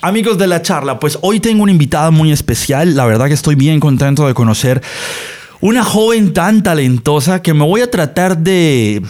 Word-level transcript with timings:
Amigos 0.00 0.38
de 0.38 0.46
la 0.46 0.62
charla, 0.62 1.00
pues 1.00 1.18
hoy 1.22 1.40
tengo 1.40 1.64
una 1.64 1.72
invitada 1.72 2.12
muy 2.12 2.30
especial. 2.30 2.94
La 2.94 3.04
verdad 3.04 3.26
que 3.26 3.34
estoy 3.34 3.56
bien 3.56 3.80
contento 3.80 4.28
de 4.28 4.32
conocer 4.32 4.80
una 5.60 5.82
joven 5.82 6.32
tan 6.32 6.62
talentosa 6.62 7.42
que 7.42 7.52
me 7.52 7.64
voy 7.64 7.80
a 7.80 7.90
tratar 7.90 8.38
de 8.38 9.02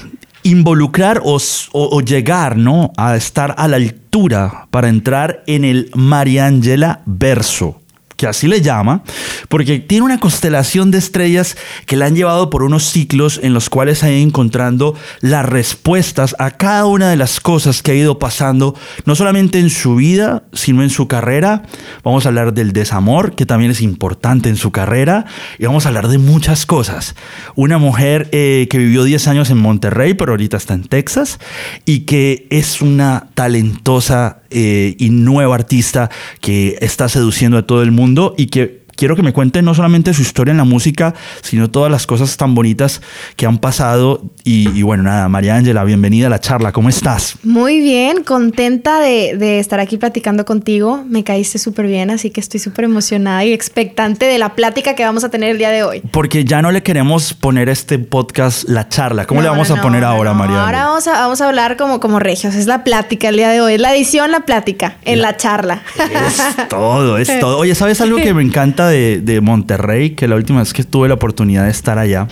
involucrar 0.44 1.20
o, 1.22 2.00
llegar 2.00 2.56
¿no? 2.56 2.90
a 2.96 3.16
estar 3.16 3.54
a 3.58 3.68
la 3.68 3.76
altura 3.76 4.66
para 4.70 4.88
entrar 4.88 5.42
en 5.46 5.66
el 5.66 5.90
Mariangela 5.94 7.02
verso 7.04 7.82
que 8.18 8.26
así 8.26 8.48
le 8.48 8.60
llama, 8.60 9.04
porque 9.48 9.78
tiene 9.78 10.04
una 10.04 10.18
constelación 10.18 10.90
de 10.90 10.98
estrellas 10.98 11.56
que 11.86 11.96
la 11.96 12.06
han 12.06 12.16
llevado 12.16 12.50
por 12.50 12.64
unos 12.64 12.90
ciclos 12.90 13.38
en 13.42 13.54
los 13.54 13.70
cuales 13.70 14.02
ha 14.02 14.10
ido 14.10 14.26
encontrando 14.26 14.96
las 15.20 15.46
respuestas 15.46 16.34
a 16.40 16.50
cada 16.50 16.84
una 16.86 17.10
de 17.10 17.16
las 17.16 17.38
cosas 17.38 17.80
que 17.80 17.92
ha 17.92 17.94
ido 17.94 18.18
pasando, 18.18 18.74
no 19.04 19.14
solamente 19.14 19.60
en 19.60 19.70
su 19.70 19.94
vida, 19.94 20.42
sino 20.52 20.82
en 20.82 20.90
su 20.90 21.06
carrera. 21.06 21.62
Vamos 22.02 22.26
a 22.26 22.30
hablar 22.30 22.52
del 22.52 22.72
desamor, 22.72 23.36
que 23.36 23.46
también 23.46 23.70
es 23.70 23.80
importante 23.80 24.48
en 24.48 24.56
su 24.56 24.72
carrera, 24.72 25.24
y 25.56 25.66
vamos 25.66 25.86
a 25.86 25.90
hablar 25.90 26.08
de 26.08 26.18
muchas 26.18 26.66
cosas. 26.66 27.14
Una 27.54 27.78
mujer 27.78 28.28
eh, 28.32 28.66
que 28.68 28.78
vivió 28.78 29.04
10 29.04 29.28
años 29.28 29.50
en 29.50 29.58
Monterrey, 29.58 30.14
pero 30.14 30.32
ahorita 30.32 30.56
está 30.56 30.74
en 30.74 30.82
Texas, 30.82 31.38
y 31.84 32.00
que 32.00 32.48
es 32.50 32.82
una 32.82 33.28
talentosa 33.34 34.37
eh, 34.50 34.94
y 34.98 35.10
nueva 35.10 35.54
artista 35.54 36.10
que 36.40 36.78
está 36.80 37.08
seduciendo 37.08 37.58
a 37.58 37.62
todo 37.62 37.82
el 37.82 37.90
mundo 37.90 38.34
y 38.36 38.46
que 38.46 38.77
quiero 38.98 39.14
que 39.14 39.22
me 39.22 39.32
cuente 39.32 39.62
no 39.62 39.74
solamente 39.74 40.12
su 40.12 40.22
historia 40.22 40.50
en 40.50 40.58
la 40.58 40.64
música, 40.64 41.14
sino 41.40 41.70
todas 41.70 41.90
las 41.90 42.06
cosas 42.06 42.36
tan 42.36 42.54
bonitas 42.54 43.00
que 43.36 43.46
han 43.46 43.58
pasado. 43.58 44.22
Y, 44.44 44.82
bueno, 44.82 45.04
nada, 45.04 45.28
María 45.28 45.54
Ángela, 45.54 45.84
bienvenida 45.84 46.26
a 46.26 46.30
la 46.30 46.40
charla. 46.40 46.72
¿Cómo 46.72 46.88
estás? 46.88 47.36
Muy 47.44 47.80
bien, 47.80 48.24
contenta 48.24 48.98
de, 49.00 49.58
estar 49.60 49.78
aquí 49.78 49.98
platicando 49.98 50.44
contigo. 50.44 51.04
Me 51.08 51.22
caíste 51.22 51.58
súper 51.58 51.86
bien, 51.86 52.10
así 52.10 52.30
que 52.30 52.40
estoy 52.40 52.58
súper 52.58 52.86
emocionada 52.86 53.44
y 53.44 53.52
expectante 53.52 54.26
de 54.26 54.38
la 54.38 54.54
plática 54.54 54.94
que 54.94 55.04
vamos 55.04 55.22
a 55.22 55.28
tener 55.28 55.50
el 55.50 55.58
día 55.58 55.70
de 55.70 55.84
hoy. 55.84 56.02
Porque 56.10 56.44
ya 56.44 56.60
no 56.60 56.72
le 56.72 56.82
queremos 56.82 57.34
poner 57.34 57.68
este 57.68 57.98
podcast 58.00 58.68
la 58.68 58.88
charla. 58.88 59.26
¿Cómo 59.26 59.42
le 59.42 59.48
vamos 59.48 59.70
a 59.70 59.80
poner 59.80 60.02
ahora, 60.02 60.34
María? 60.34 60.64
Ahora 60.64 60.86
vamos 60.86 61.06
a, 61.06 61.12
vamos 61.12 61.40
a 61.40 61.46
hablar 61.46 61.76
como, 61.76 62.00
como 62.00 62.18
regios. 62.18 62.56
Es 62.56 62.66
la 62.66 62.82
plática 62.82 63.28
el 63.28 63.36
día 63.36 63.50
de 63.50 63.60
hoy. 63.60 63.74
Es 63.74 63.80
la 63.80 63.94
edición, 63.94 64.32
la 64.32 64.40
plática, 64.40 64.96
en 65.04 65.22
la, 65.22 65.36
charla. 65.36 65.82
Es 65.96 66.42
todo, 66.68 67.18
es 67.18 67.38
todo. 67.38 67.58
Oye, 67.58 67.76
¿sabes 67.76 68.00
algo 68.00 68.16
que 68.16 68.34
me 68.34 68.42
encanta 68.42 68.87
de, 68.88 69.40
Monterrey, 69.40 70.10
que 70.10 70.28
la 70.28 70.36
última 70.36 70.60
vez 70.60 70.72
que 70.72 70.84
tuve 70.84 71.08
la 71.08 71.14
oportunidad 71.14 71.64
de 71.64 71.70
estar 71.70 71.98
allá, 71.98 72.28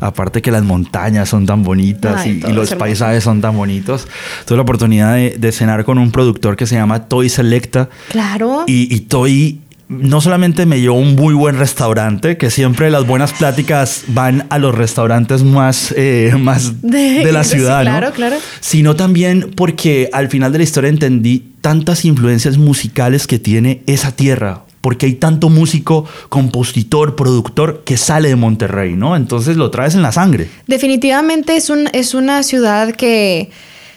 aparte 0.00 0.42
que 0.42 0.50
las 0.50 0.62
montañas 0.62 1.28
son 1.28 1.46
tan 1.46 1.62
bonitas 1.62 2.26
y, 2.26 2.40
los 2.40 2.74
paisajes 2.74 3.24
son 3.24 3.40
tan 3.40 3.56
bonitos, 3.56 4.06
tuve 4.46 4.56
la 4.56 4.62
oportunidad 4.62 5.16
de, 5.16 5.52
cenar 5.52 5.84
con 5.84 5.98
un 5.98 6.10
productor 6.10 6.56
que 6.56 6.66
se 6.66 6.74
llama 6.74 7.08
Toy 7.08 7.28
Selecta. 7.28 7.88
Claro. 8.10 8.64
Y, 8.66 8.94
y 8.94 9.00
Toy 9.00 9.60
no 9.88 10.20
solamente 10.20 10.66
me 10.66 10.80
llevó 10.80 10.98
un 10.98 11.14
muy 11.14 11.34
buen 11.34 11.58
restaurante, 11.58 12.36
que 12.36 12.50
siempre 12.50 12.90
las 12.90 13.06
buenas 13.06 13.32
pláticas 13.32 14.04
van 14.08 14.46
a 14.50 14.58
los 14.58 14.74
restaurantes 14.74 15.44
más, 15.44 15.94
eh, 15.96 16.34
más 16.38 16.82
de, 16.82 17.30
la 17.32 17.44
ciudad, 17.44 17.82
claro, 17.82 18.12
claro. 18.12 18.36
Sino 18.60 18.96
también 18.96 19.52
porque 19.54 20.10
al 20.12 20.28
final 20.28 20.52
de 20.52 20.58
la 20.58 20.64
historia 20.64 20.90
entendí 20.90 21.44
tantas 21.60 22.04
influencias 22.04 22.58
musicales 22.58 23.26
que 23.26 23.38
tiene 23.38 23.82
esa 23.86 24.12
tierra 24.12 24.65
porque 24.86 25.06
hay 25.06 25.14
tanto 25.14 25.48
músico, 25.48 26.04
compositor, 26.28 27.16
productor 27.16 27.82
que 27.82 27.96
sale 27.96 28.28
de 28.28 28.36
Monterrey, 28.36 28.94
¿no? 28.94 29.16
Entonces 29.16 29.56
lo 29.56 29.68
traes 29.68 29.96
en 29.96 30.02
la 30.02 30.12
sangre. 30.12 30.48
Definitivamente 30.68 31.56
es, 31.56 31.70
un, 31.70 31.88
es 31.92 32.14
una 32.14 32.44
ciudad 32.44 32.92
que... 32.92 33.50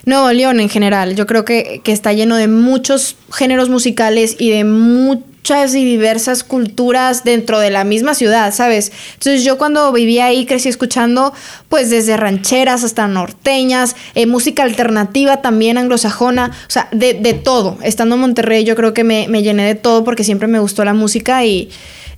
Nuevo 0.05 0.31
León 0.31 0.59
en 0.59 0.69
general, 0.69 1.15
yo 1.15 1.25
creo 1.27 1.45
que, 1.45 1.81
que 1.83 1.91
está 1.91 2.13
lleno 2.13 2.35
de 2.35 2.47
muchos 2.47 3.15
géneros 3.31 3.69
musicales 3.69 4.35
y 4.39 4.49
de 4.49 4.63
muchas 4.63 5.29
y 5.49 5.83
diversas 5.83 6.43
culturas 6.43 7.23
dentro 7.23 7.59
de 7.59 7.71
la 7.71 7.83
misma 7.83 8.13
ciudad, 8.13 8.53
¿sabes? 8.53 8.91
Entonces 9.13 9.43
yo 9.43 9.57
cuando 9.57 9.91
vivía 9.91 10.25
ahí 10.25 10.45
crecí 10.45 10.69
escuchando 10.69 11.33
pues 11.69 11.89
desde 11.89 12.17
rancheras 12.17 12.83
hasta 12.83 13.07
norteñas, 13.07 13.95
eh, 14.13 14.27
música 14.27 14.61
alternativa 14.61 15.41
también 15.41 15.79
anglosajona, 15.79 16.51
o 16.67 16.69
sea, 16.69 16.87
de, 16.91 17.15
de, 17.15 17.33
todo. 17.33 17.79
Estando 17.81 18.15
en 18.15 18.21
Monterrey 18.21 18.63
yo 18.63 18.75
creo 18.75 18.93
que 18.93 19.03
me, 19.03 19.27
me, 19.27 19.41
llené 19.41 19.65
de 19.65 19.75
todo 19.75 20.03
porque 20.03 20.23
siempre 20.23 20.47
me 20.47 20.59
gustó 20.59 20.85
la 20.85 20.93
música 20.93 21.43
y, 21.43 21.71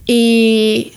y 0.05 0.91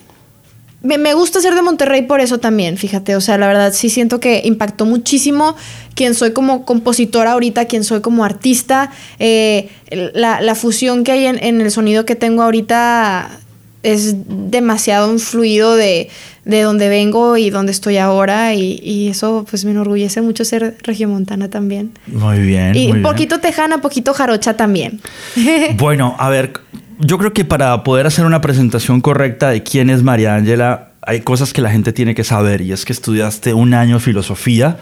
me, 0.84 1.14
gusta 1.14 1.40
ser 1.40 1.54
de 1.54 1.62
Monterrey 1.62 2.02
por 2.02 2.20
eso 2.20 2.38
también, 2.38 2.76
fíjate. 2.76 3.16
O 3.16 3.20
sea, 3.20 3.38
la 3.38 3.46
verdad 3.46 3.72
sí 3.72 3.88
siento 3.88 4.20
que 4.20 4.42
impactó 4.44 4.84
muchísimo 4.84 5.56
quien 5.94 6.14
soy 6.14 6.32
como 6.32 6.64
compositora 6.64 7.32
ahorita, 7.32 7.64
quien 7.64 7.84
soy 7.84 8.00
como 8.00 8.24
artista. 8.24 8.90
Eh, 9.18 9.70
la, 9.90 10.54
fusión 10.54 11.02
que 11.02 11.12
hay 11.12 11.26
en, 11.26 11.60
el 11.60 11.70
sonido 11.70 12.04
que 12.04 12.16
tengo 12.16 12.42
ahorita 12.42 13.40
es 13.82 14.14
demasiado 14.28 15.12
influido 15.12 15.74
de, 15.74 16.10
de 16.44 16.62
donde 16.62 16.88
vengo 16.88 17.36
y 17.38 17.48
donde 17.48 17.72
estoy 17.72 17.96
ahora. 17.96 18.52
Y, 18.52 19.08
eso 19.08 19.46
pues 19.48 19.64
me 19.64 19.70
enorgullece 19.70 20.20
mucho 20.20 20.44
ser 20.44 20.76
regiomontana 20.82 21.48
también. 21.48 21.92
Muy 22.06 22.40
bien. 22.40 22.74
Y 22.74 22.90
un 22.92 23.02
poquito 23.02 23.40
tejana, 23.40 23.78
poquito 23.78 24.12
jarocha 24.12 24.54
también. 24.54 25.00
bueno, 25.78 26.14
a 26.18 26.28
ver, 26.28 26.52
yo 26.98 27.18
creo 27.18 27.32
que 27.32 27.44
para 27.44 27.82
poder 27.84 28.06
hacer 28.06 28.24
una 28.24 28.40
presentación 28.40 29.00
correcta 29.00 29.50
de 29.50 29.62
quién 29.62 29.90
es 29.90 30.02
María 30.02 30.34
Ángela, 30.34 30.90
hay 31.02 31.20
cosas 31.20 31.52
que 31.52 31.60
la 31.60 31.70
gente 31.70 31.92
tiene 31.92 32.14
que 32.14 32.24
saber 32.24 32.60
y 32.60 32.72
es 32.72 32.84
que 32.84 32.92
estudiaste 32.92 33.54
un 33.54 33.74
año 33.74 34.00
filosofía, 34.00 34.78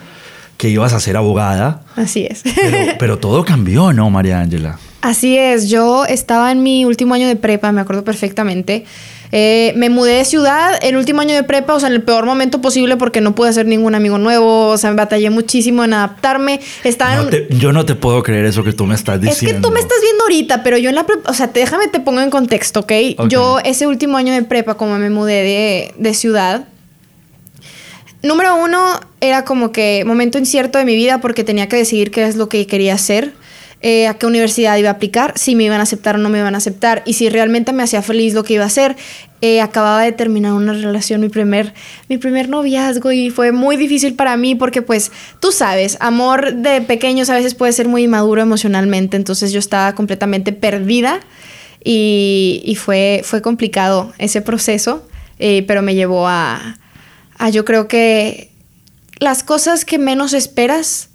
que 0.57 0.69
ibas 0.69 0.93
a 0.93 0.99
ser 0.99 1.17
abogada. 1.17 1.81
Así 1.95 2.25
es. 2.29 2.43
Pero, 2.99 3.17
todo 3.19 3.43
cambió, 3.43 3.91
¿no, 3.93 4.09
María 4.09 4.39
Ángela? 4.39 4.79
Así 5.01 5.37
es, 5.37 5.69
yo 5.69 6.05
estaba 6.05 6.51
en 6.51 6.63
mi 6.63 6.85
último 6.85 7.13
año 7.13 7.27
de 7.27 7.35
prepa, 7.35 7.71
me 7.71 7.81
acuerdo 7.81 8.03
perfectamente. 8.03 8.85
Eh, 9.35 9.73
me 9.75 9.89
mudé 9.89 10.17
de 10.17 10.25
ciudad 10.25 10.77
el 10.83 10.95
último 10.95 11.21
año 11.21 11.33
de 11.33 11.41
prepa, 11.41 11.73
o 11.73 11.79
sea, 11.79 11.89
en 11.89 11.95
el 11.95 12.03
peor 12.03 12.23
momento 12.23 12.61
posible 12.61 12.97
porque 12.97 13.19
no 13.19 13.33
pude 13.33 13.49
hacer 13.49 13.65
ningún 13.65 13.95
amigo 13.95 14.19
nuevo, 14.19 14.67
o 14.67 14.77
sea, 14.77 14.91
me 14.91 14.95
batallé 14.95 15.31
muchísimo 15.31 15.83
en 15.83 15.95
adaptarme. 15.95 16.59
Estaba 16.83 17.27
yo 17.49 17.73
no 17.73 17.83
te 17.83 17.95
puedo 17.95 18.21
creer 18.21 18.45
eso 18.45 18.63
que 18.63 18.73
tú 18.73 18.85
me 18.85 18.93
estás 18.93 19.19
diciendo. 19.19 19.49
Es 19.49 19.55
que 19.55 19.59
tú 19.59 19.73
me 19.73 19.79
estás 19.79 19.97
viendo 20.03 20.25
ahorita, 20.25 20.61
pero 20.61 20.77
yo 20.77 20.89
en 20.89 20.95
la 20.95 21.07
prepa, 21.07 21.31
o 21.31 21.33
sea, 21.33 21.47
déjame 21.47 21.87
te 21.87 21.99
pongo 21.99 22.21
en 22.21 22.29
contexto, 22.29 22.81
¿ok? 22.81 22.91
Yo 23.27 23.57
ese 23.65 23.87
último 23.87 24.17
año 24.17 24.31
de 24.33 24.43
prepa, 24.43 24.75
como 24.75 24.99
me 24.99 25.09
mudé 25.09 25.41
de, 25.41 25.93
de 25.97 26.13
ciudad, 26.13 26.67
número 28.21 28.55
uno 28.55 28.99
era 29.19 29.45
como 29.45 29.71
que 29.71 30.03
momento 30.05 30.37
incierto 30.37 30.77
de 30.77 30.85
mi 30.85 30.95
vida 30.95 31.21
porque 31.21 31.43
tenía 31.43 31.67
que 31.67 31.77
decidir 31.77 32.11
qué 32.11 32.25
es 32.27 32.35
lo 32.35 32.49
que 32.49 32.67
quería 32.67 32.93
hacer. 32.93 33.33
Eh, 33.85 34.07
a 34.07 34.13
qué 34.13 34.25
universidad 34.25 34.77
iba 34.77 34.87
a 34.87 34.93
aplicar, 34.93 35.33
si 35.35 35.55
me 35.55 35.65
iban 35.65 35.81
a 35.81 35.83
aceptar 35.83 36.15
o 36.15 36.17
no 36.17 36.29
me 36.29 36.39
iban 36.39 36.55
a 36.55 36.59
aceptar 36.59 37.03
y 37.05 37.15
si 37.15 37.27
realmente 37.27 37.73
me 37.73 37.83
hacía 37.83 38.01
feliz 38.01 38.33
lo 38.33 38.45
que 38.45 38.53
iba 38.53 38.63
a 38.63 38.67
hacer. 38.67 38.95
Eh, 39.41 39.59
acababa 39.59 40.01
de 40.01 40.13
terminar 40.13 40.53
una 40.53 40.71
relación, 40.71 41.19
mi 41.19 41.27
primer, 41.27 41.73
mi 42.07 42.17
primer 42.17 42.47
noviazgo 42.47 43.11
y 43.11 43.29
fue 43.29 43.51
muy 43.51 43.75
difícil 43.75 44.15
para 44.15 44.37
mí 44.37 44.55
porque 44.55 44.81
pues 44.81 45.11
tú 45.41 45.51
sabes, 45.51 45.97
amor 45.99 46.55
de 46.55 46.79
pequeños 46.79 47.29
a 47.29 47.35
veces 47.35 47.55
puede 47.55 47.73
ser 47.73 47.89
muy 47.89 48.03
inmaduro 48.03 48.41
emocionalmente, 48.41 49.17
entonces 49.17 49.51
yo 49.51 49.59
estaba 49.59 49.93
completamente 49.95 50.53
perdida 50.53 51.19
y, 51.83 52.77
fue, 52.79 53.19
fue 53.25 53.41
complicado 53.41 54.13
ese 54.17 54.41
proceso, 54.41 55.05
eh, 55.39 55.65
pero 55.67 55.81
me 55.81 55.93
llevó 55.93 56.29
a, 56.29 56.77
a 57.37 57.49
yo 57.49 57.65
creo 57.65 57.89
que 57.89 58.49
las 59.19 59.43
cosas 59.43 59.83
que 59.83 59.97
menos 59.97 60.31
esperas 60.31 61.09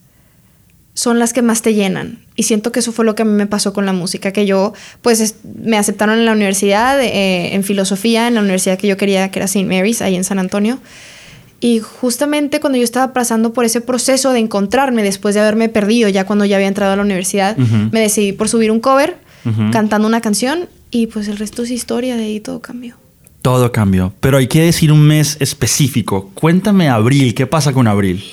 son 0.98 1.20
las 1.20 1.32
que 1.32 1.42
más 1.42 1.62
te 1.62 1.75
llenan. 1.75 2.19
Y 2.34 2.42
siento 2.42 2.72
que 2.72 2.81
eso 2.81 2.91
fue 2.91 3.04
lo 3.04 3.14
que 3.14 3.22
a 3.22 3.25
mí 3.25 3.31
me 3.31 3.47
pasó 3.47 3.72
con 3.72 3.86
la 3.86 3.92
música, 3.92 4.32
que 4.32 4.47
yo, 4.47 4.72
pues, 5.00 5.36
me 5.44 5.78
aceptaron 5.78 6.19
en 6.19 6.25
la 6.25 6.32
universidad, 6.32 7.00
eh, 7.00 7.54
en 7.54 7.62
filosofía, 7.62 8.26
en 8.26 8.34
la 8.34 8.41
universidad 8.41 8.76
que 8.76 8.88
yo 8.88 8.97
quería, 8.97 9.31
que 9.31 9.38
era 9.38 9.44
St. 9.44 9.64
Mary's, 9.64 10.03
ahí 10.03 10.16
en 10.16 10.25
San 10.25 10.41
Antonio. 10.41 10.81
Y 11.60 11.78
justamente 11.78 12.58
cuando 12.58 12.78
yo 12.78 12.82
estaba 12.82 13.12
pasando 13.12 13.53
por 13.53 13.64
ese 13.64 13.81
proceso 13.81 14.32
de 14.32 14.41
encontrarme 14.41 15.04
después 15.04 15.37
de 15.37 15.41
haberme 15.41 15.69
perdido, 15.69 16.08
ya 16.08 16.26
cuando 16.26 16.44
ya 16.44 16.56
había 16.56 16.66
entrado 16.66 16.94
a 16.94 16.97
la 16.97 17.03
universidad, 17.03 17.56
me 17.56 18.00
decidí 18.00 18.32
por 18.32 18.48
subir 18.48 18.72
un 18.72 18.81
cover, 18.81 19.19
cantando 19.70 20.08
una 20.08 20.20
canción, 20.20 20.69
y 20.90 21.06
pues 21.06 21.28
el 21.28 21.37
resto 21.37 21.62
es 21.62 21.70
historia, 21.70 22.17
de 22.17 22.25
ahí 22.25 22.40
todo 22.40 22.61
cambió. 22.61 22.96
Todo 23.40 23.70
cambió. 23.70 24.12
Pero 24.19 24.38
hay 24.38 24.49
que 24.49 24.62
decir 24.62 24.90
un 24.90 25.02
mes 25.02 25.37
específico. 25.38 26.32
Cuéntame 26.34 26.88
abril, 26.88 27.37
¿qué 27.37 27.46
pasa 27.46 27.73
con 27.73 27.87
abril? 27.87 28.25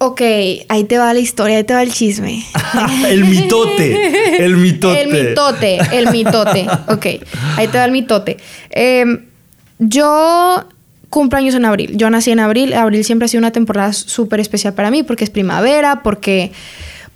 Ok, 0.00 0.20
ahí 0.68 0.84
te 0.84 0.96
va 0.96 1.12
la 1.12 1.18
historia, 1.18 1.56
ahí 1.56 1.64
te 1.64 1.74
va 1.74 1.82
el 1.82 1.92
chisme. 1.92 2.44
el 3.08 3.24
mitote, 3.24 4.44
el 4.44 4.56
mitote. 4.56 5.00
El 5.00 5.08
mitote, 5.10 5.78
el 5.92 6.10
mitote. 6.10 6.66
Ok, 6.86 7.06
ahí 7.56 7.66
te 7.66 7.78
va 7.78 7.84
el 7.84 7.90
mitote. 7.90 8.36
Em, 8.70 9.26
yo 9.80 10.64
cumplo 11.10 11.38
años 11.38 11.56
en 11.56 11.64
abril. 11.64 11.96
Yo 11.96 12.10
nací 12.10 12.30
en 12.30 12.38
abril. 12.38 12.74
Abril 12.74 13.04
siempre 13.04 13.26
ha 13.26 13.28
sido 13.28 13.40
una 13.40 13.50
temporada 13.50 13.92
súper 13.92 14.38
especial 14.38 14.74
para 14.74 14.90
mí 14.90 15.02
porque 15.02 15.24
es 15.24 15.30
primavera, 15.30 16.02
porque 16.02 16.52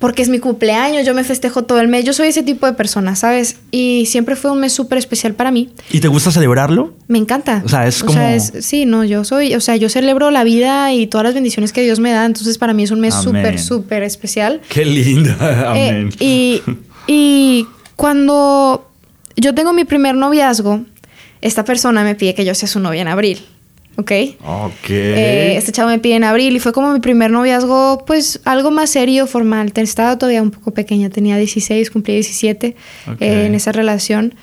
porque 0.03 0.21
es 0.21 0.29
mi 0.29 0.41
cumpleaños, 0.41 1.07
yo 1.07 1.15
me 1.15 1.23
festejo 1.23 1.63
todo 1.63 1.79
el 1.79 1.87
mes, 1.87 2.05
yo 2.05 2.13
soy 2.13 2.27
ese 2.27 2.43
tipo 2.43 2.67
de 2.67 2.73
persona, 2.73 3.15
¿sabes? 3.15 3.59
Y 3.71 4.07
siempre 4.07 4.35
fue 4.35 4.51
un 4.51 4.59
mes 4.59 4.73
súper 4.73 4.99
especial 4.99 5.35
para 5.35 5.53
mí. 5.53 5.69
¿Y 5.93 6.01
te 6.01 6.09
gusta 6.09 6.33
celebrarlo? 6.33 6.93
Me 7.07 7.19
encanta. 7.19 7.63
O 7.65 7.69
sea, 7.69 7.87
es 7.87 8.03
como... 8.03 8.21
sí, 8.41 8.85
no, 8.85 9.05
yo 9.05 9.23
soy, 9.23 9.55
o 9.55 9.61
sea, 9.61 9.77
yo 9.77 9.89
celebro 9.89 10.33
la 10.33 10.43
vida 10.43 10.93
y 10.93 11.07
todas 11.07 11.27
las 11.27 11.35
bendiciones 11.35 11.73
que 11.73 11.83
Dios 11.83 12.01
me 12.01 12.11
da, 12.11 12.25
entonces 12.25 12.59
para 12.59 12.73
mí 12.73 12.83
es 12.83 12.91
un 12.91 12.99
mes 12.99 13.15
súper, 13.15 13.61
súper 13.61 14.03
especial. 14.03 14.61
Qué 14.69 14.85
lindo. 14.85 15.31
Eh, 15.77 16.09
y, 16.19 16.63
y 17.07 17.69
cuando 17.95 18.91
yo 19.37 19.55
tengo 19.55 19.73
mi 19.73 19.85
primer 19.85 20.17
noviazgo, 20.17 20.85
esta 21.43 21.65
persona 21.65 22.03
me 22.03 22.17
pide 22.17 22.35
que 22.35 22.45
yo 22.45 22.57
sea 22.57 22.69
su 22.69 22.81
novia 22.81 23.03
en 23.03 23.09
abril. 23.09 23.39
¿Ok? 23.97 24.13
Ok. 24.45 24.89
Eh, 24.89 25.57
este 25.57 25.73
chavo 25.73 25.91
me 25.91 25.99
pide 25.99 26.15
en 26.15 26.25
abril 26.25 26.57
y 26.57 26.61
fue 26.61 26.73
como 26.73 26.93
mi 26.93 27.01
primer 27.01 27.31
noviazgo, 27.31 28.05
pues 28.07 28.41
algo 28.45 28.71
más 28.71 28.91
serio, 28.91 29.27
formal. 29.27 29.73
Estaba 29.75 30.17
todavía 30.17 30.43
un 30.43 30.51
poco 30.51 30.73
pequeña, 30.73 31.11
tenía 31.11 31.37
16, 31.37 31.91
cumplí 31.91 32.15
17 32.15 32.75
eh, 33.21 33.47
en 33.47 33.55
esa 33.55 33.73
relación. 33.73 34.35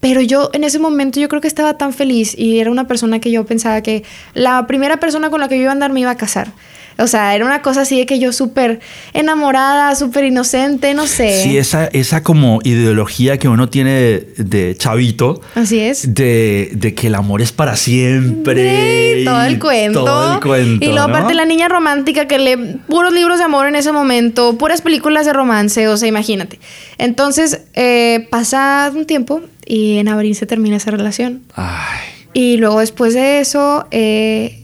Pero 0.00 0.20
yo 0.20 0.50
en 0.52 0.64
ese 0.64 0.78
momento 0.78 1.20
yo 1.20 1.28
creo 1.28 1.40
que 1.40 1.48
estaba 1.48 1.78
tan 1.78 1.92
feliz 1.92 2.36
y 2.36 2.58
era 2.58 2.70
una 2.70 2.86
persona 2.86 3.20
que 3.20 3.30
yo 3.30 3.46
pensaba 3.46 3.80
que 3.80 4.02
la 4.34 4.66
primera 4.66 4.98
persona 4.98 5.30
con 5.30 5.40
la 5.40 5.48
que 5.48 5.56
yo 5.56 5.62
iba 5.62 5.70
a 5.70 5.74
andar 5.74 5.92
me 5.92 6.00
iba 6.00 6.10
a 6.10 6.16
casar. 6.16 6.52
O 6.98 7.06
sea, 7.06 7.34
era 7.34 7.44
una 7.44 7.60
cosa 7.60 7.82
así 7.82 7.98
de 7.98 8.06
que 8.06 8.18
yo 8.18 8.32
súper 8.32 8.80
enamorada, 9.12 9.94
súper 9.94 10.24
inocente, 10.24 10.94
no 10.94 11.06
sé. 11.06 11.42
Sí, 11.42 11.58
esa, 11.58 11.86
esa 11.88 12.22
como 12.22 12.60
ideología 12.64 13.38
que 13.38 13.48
uno 13.48 13.68
tiene 13.68 14.22
de, 14.36 14.74
chavito. 14.78 15.42
Así 15.54 15.78
es. 15.78 16.14
De, 16.14 16.70
de, 16.74 16.94
que 16.94 17.08
el 17.08 17.14
amor 17.14 17.42
es 17.42 17.52
para 17.52 17.76
siempre. 17.76 19.18
Sí, 19.18 19.24
todo 19.26 19.42
el 19.42 19.58
cuento. 19.58 20.04
Todo 20.04 20.34
el 20.34 20.40
cuento. 20.40 20.84
Y 20.84 20.88
luego 20.88 21.08
aparte 21.08 21.34
la 21.34 21.44
niña 21.44 21.68
romántica 21.68 22.26
que 22.26 22.38
lee 22.38 22.80
puros 22.88 23.12
libros 23.12 23.38
de 23.38 23.44
amor 23.44 23.66
en 23.66 23.76
ese 23.76 23.92
momento, 23.92 24.56
puras 24.56 24.80
películas 24.80 25.26
de 25.26 25.34
romance, 25.34 25.86
o 25.88 25.96
sea, 25.98 26.08
imagínate. 26.08 26.58
Entonces, 26.96 27.60
eh, 27.74 28.26
pasa 28.30 28.90
un 28.94 29.04
tiempo 29.04 29.42
y 29.66 29.98
en 29.98 30.08
abril 30.08 30.34
se 30.34 30.46
termina 30.46 30.76
esa 30.76 30.90
relación. 30.90 31.42
Ay. 31.54 31.98
Y 32.32 32.56
luego 32.56 32.80
después 32.80 33.12
de 33.12 33.40
eso... 33.40 33.86
Eh, 33.90 34.62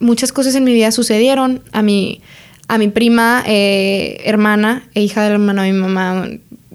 muchas 0.00 0.32
cosas 0.32 0.56
en 0.56 0.64
mi 0.64 0.72
vida 0.72 0.90
sucedieron. 0.90 1.62
A 1.72 1.82
mi, 1.82 2.20
a 2.66 2.78
mi 2.78 2.88
prima, 2.88 3.44
eh, 3.46 4.20
hermana 4.24 4.82
e 4.94 5.02
hija 5.02 5.22
del 5.22 5.34
hermano 5.34 5.62
de 5.62 5.72
mi 5.72 5.78
mamá, 5.78 6.26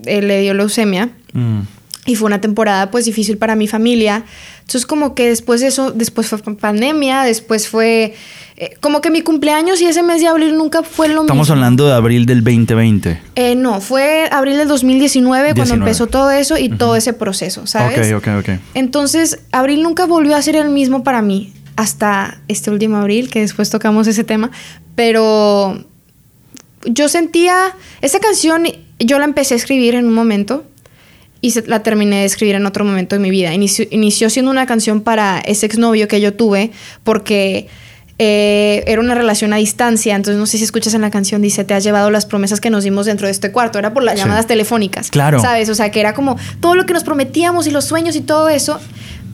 eh, 0.05 0.21
le 0.21 0.41
dio 0.41 0.53
leucemia. 0.53 1.09
Mm. 1.33 1.61
Y 2.05 2.15
fue 2.15 2.27
una 2.27 2.39
temporada 2.39 2.91
pues 2.91 3.05
difícil 3.05 3.37
para 3.37 3.55
mi 3.55 3.67
familia. 3.67 4.23
Entonces 4.59 4.85
como 4.85 5.15
que 5.15 5.27
después 5.27 5.61
de 5.61 5.67
eso, 5.67 5.91
después 5.91 6.27
fue 6.27 6.39
pandemia, 6.55 7.23
después 7.23 7.67
fue... 7.67 8.13
Eh, 8.57 8.77
como 8.79 9.01
que 9.01 9.09
mi 9.09 9.21
cumpleaños 9.21 9.81
y 9.81 9.85
ese 9.85 10.01
mes 10.01 10.21
de 10.21 10.27
abril 10.27 10.55
nunca 10.55 10.81
fue 10.81 11.07
lo 11.07 11.23
mismo. 11.23 11.23
Estamos 11.23 11.49
hablando 11.49 11.87
de 11.87 11.93
abril 11.93 12.25
del 12.25 12.41
2020. 12.41 13.19
no, 13.57 13.81
fue 13.81 14.29
abril 14.31 14.57
del 14.57 14.69
2019 14.69 15.55
cuando 15.55 15.73
empezó 15.73 16.07
todo 16.07 16.31
eso 16.31 16.57
y 16.57 16.69
todo 16.69 16.95
ese 16.95 17.11
proceso, 17.11 17.67
¿sabes? 17.67 18.13
Ok, 18.13 18.23
ok, 18.25 18.39
ok. 18.39 18.59
Entonces, 18.73 19.39
abril 19.51 19.83
nunca 19.83 20.05
volvió 20.05 20.37
a 20.37 20.41
ser 20.41 20.55
el 20.55 20.69
mismo 20.69 21.03
para 21.03 21.21
mí 21.21 21.51
hasta 21.75 22.41
este 22.47 22.71
último 22.71 22.97
abril, 22.97 23.29
que 23.29 23.41
después 23.41 23.69
tocamos 23.69 24.07
ese 24.07 24.23
tema, 24.23 24.51
pero 24.95 25.83
yo 26.85 27.09
sentía, 27.09 27.75
esa 28.01 28.19
canción 28.19 28.65
yo 28.99 29.19
la 29.19 29.25
empecé 29.25 29.55
a 29.55 29.57
escribir 29.57 29.95
en 29.95 30.05
un 30.05 30.13
momento 30.13 30.63
y 31.41 31.53
la 31.67 31.83
terminé 31.83 32.21
de 32.21 32.25
escribir 32.25 32.55
en 32.55 32.65
otro 32.65 32.85
momento 32.85 33.15
de 33.15 33.19
mi 33.19 33.29
vida. 33.29 33.53
Inició, 33.53 34.29
siendo 34.29 34.51
una 34.51 34.65
canción 34.65 35.01
para 35.01 35.39
ese 35.39 35.65
exnovio 35.65 36.07
que 36.07 36.21
yo 36.21 36.33
tuve 36.33 36.71
porque... 37.03 37.67
Eh, 38.17 38.85
era 38.87 39.01
una 39.01 39.13
relación 39.13 39.51
a 39.51 39.57
distancia, 39.57 40.15
entonces 40.15 40.39
no 40.39 40.45
sé 40.45 40.57
si 40.57 40.63
escuchas 40.63 40.93
en 40.93 41.01
la 41.01 41.11
canción, 41.11 41.41
dice, 41.41 41.65
te 41.65 41.73
has 41.73 41.83
llevado 41.83 42.09
las 42.11 42.25
promesas 42.25 42.61
que 42.61 42.69
nos 42.69 42.85
dimos 42.85 43.07
dentro 43.07 43.27
de 43.27 43.31
este 43.33 43.51
cuarto, 43.51 43.77
era 43.77 43.93
por 43.93 44.03
las 44.03 44.17
llamadas 44.17 44.47
telefónicas. 44.47 45.11
Claro. 45.11 45.41
¿Sabes? 45.41 45.67
O 45.67 45.75
sea, 45.75 45.91
que 45.91 45.99
era 45.99 46.13
como 46.13 46.37
todo 46.61 46.75
lo 46.75 46.85
que 46.85 46.93
nos 46.93 47.03
prometíamos 47.03 47.67
y 47.67 47.71
los 47.71 47.83
sueños 47.83 48.15
y 48.15 48.21
todo 48.21 48.47
eso. 48.47 48.79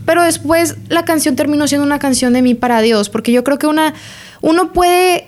Pero 0.06 0.24
después 0.24 0.75
la 0.89 1.06
canción 1.06 1.36
terminó 1.36 1.68
siendo 1.68 1.86
una 1.86 2.00
canción 2.00 2.33
de 2.33 2.42
mí 2.42 2.56
para 2.56 2.81
Dios, 2.81 3.09
porque 3.09 3.31
yo 3.31 3.44
creo 3.44 3.57
que 3.57 3.68
una, 3.68 3.94
uno 4.42 4.74
puede 4.74 5.27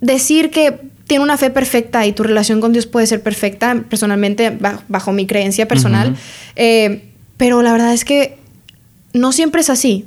decir 0.00 0.50
que 0.50 0.80
tiene 1.06 1.24
una 1.24 1.36
fe 1.36 1.50
perfecta 1.50 2.06
y 2.06 2.12
tu 2.12 2.22
relación 2.22 2.60
con 2.60 2.72
Dios 2.72 2.86
puede 2.86 3.06
ser 3.06 3.22
perfecta, 3.22 3.84
personalmente, 3.88 4.56
bajo, 4.88 5.12
mi 5.12 5.26
creencia 5.26 5.66
personal, 5.66 6.16
eh, 6.56 7.04
pero 7.36 7.62
la 7.62 7.72
verdad 7.72 7.92
es 7.92 8.04
que 8.04 8.38
no 9.12 9.32
siempre 9.32 9.60
es 9.60 9.70
así. 9.70 10.06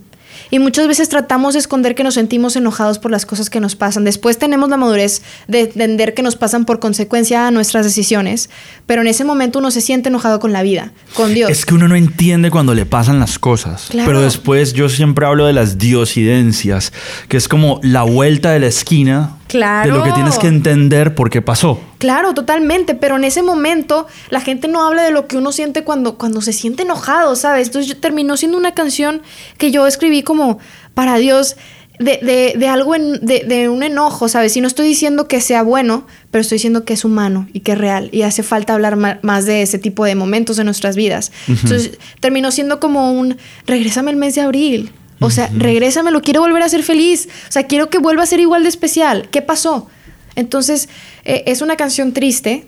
Y 0.54 0.60
muchas 0.60 0.88
veces 0.88 1.10
tratamos 1.10 1.56
de 1.56 1.60
esconder 1.62 1.96
que 1.96 2.04
nos 2.04 2.14
sentimos 2.14 2.56
enojados 2.56 3.00
por 3.00 3.10
las 3.10 3.26
cosas 3.26 3.50
que 3.50 3.60
nos 3.60 3.76
pasan. 3.76 4.04
Después 4.04 4.38
tenemos 4.38 4.70
la 4.70 4.78
madurez 4.78 5.24
de 5.48 5.62
entender 5.62 6.14
que 6.14 6.22
nos 6.22 6.36
pasan 6.36 6.66
por 6.66 6.78
consecuencia 6.80 7.48
a 7.48 7.50
nuestras 7.50 7.88
decisiones, 7.88 8.52
pero 8.86 9.02
en 9.02 9.08
ese 9.08 9.26
momento 9.26 9.58
uno 9.58 9.72
se 9.72 9.82
siente 9.82 10.10
enojado 10.10 10.40
con 10.40 10.54
la 10.54 10.62
vida, 10.62 10.92
con 11.16 11.34
Dios. 11.34 11.50
Es 11.50 11.66
que 11.66 11.74
uno 11.74 11.88
no 11.88 11.96
entiende 11.96 12.52
cuando 12.52 12.76
le 12.76 12.86
pasan 12.86 13.20
las 13.20 13.40
cosas. 13.40 13.90
Pero 13.94 14.22
después 14.22 14.74
yo 14.74 14.90
siempre 14.90 15.26
hablo 15.26 15.48
de 15.48 15.54
las 15.54 15.80
diosidencias, 15.80 16.94
que 17.30 17.38
es 17.38 17.48
como 17.48 17.80
la 17.82 18.04
vuelta 18.04 18.52
de 18.52 18.60
la 18.60 18.68
esquina 18.68 19.38
Claro. 19.54 19.92
De 19.92 20.00
lo 20.00 20.04
que 20.04 20.12
tienes 20.14 20.40
que 20.40 20.48
entender 20.48 21.14
por 21.14 21.30
qué 21.30 21.44
pasó. 21.44 21.80
Claro, 22.00 22.34
totalmente. 22.34 22.96
Pero 22.96 23.18
en 23.18 23.24
ese 23.24 23.44
momento 23.44 24.08
la 24.32 24.42
gente 24.42 24.68
no 24.68 24.84
habla 24.84 25.04
de 25.04 25.12
lo 25.12 25.28
que 25.28 25.38
uno 25.38 25.52
siente 25.52 25.84
cuando, 25.84 26.18
cuando 26.18 26.42
se 26.42 26.54
siente 26.54 26.82
enojado, 26.82 27.36
¿sabes? 27.36 27.68
Entonces 27.68 28.02
terminó 28.02 28.36
siendo 28.36 28.58
una 28.58 28.74
canción 28.74 29.22
que 29.60 29.70
yo 29.70 29.86
escribí 29.86 30.24
como 30.24 30.58
para 30.96 31.18
Dios. 31.18 31.56
De, 32.00 32.56
de, 32.58 32.68
algo, 32.68 32.96
de, 32.96 33.46
de, 33.48 33.70
un 33.70 33.84
enojo, 33.84 34.28
¿sabes? 34.28 34.58
Y 34.58 34.62
no 34.62 34.68
estoy 34.68 34.88
diciendo 34.88 35.28
que 35.28 35.40
sea 35.40 35.62
bueno, 35.62 36.08
pero 36.32 36.42
estoy 36.42 36.56
diciendo 36.56 36.84
que 36.84 36.94
es 36.94 37.06
humano 37.06 37.48
y 37.54 37.60
que 37.60 37.74
es 37.74 37.78
real. 37.78 38.10
Y 38.12 38.24
hace 38.24 38.42
falta 38.42 38.74
hablar 38.74 38.98
más 39.22 39.46
de 39.46 39.62
ese 39.62 39.78
tipo 39.78 40.04
de 40.04 40.16
momentos 40.16 40.58
de 40.58 40.64
nuestras 40.64 40.96
vidas. 40.96 41.32
Entonces 41.48 42.00
terminó 42.20 42.50
siendo 42.50 42.80
como 42.80 43.14
un, 43.14 43.38
regrésame 43.68 44.10
el 44.10 44.18
mes 44.18 44.34
de 44.34 44.42
abril. 44.42 44.92
O 45.24 45.30
sea, 45.30 45.50
regrésame, 45.54 46.12
lo 46.12 46.22
quiero 46.22 46.42
volver 46.42 46.62
a 46.64 46.70
ser 46.70 46.84
feliz. 46.84 47.30
O 47.48 47.52
sea, 47.52 47.64
quiero 47.64 47.90
que 47.90 47.98
vuelva 47.98 48.24
a 48.24 48.25
ser 48.25 48.40
igual 48.40 48.64
de 48.64 48.70
especial. 48.70 49.30
¿Qué 49.31 49.42
pasó? 49.42 49.88
Entonces, 50.36 50.90
eh, 51.25 51.44
es 51.48 51.62
una 51.62 51.75
canción 51.75 52.14
triste, 52.14 52.68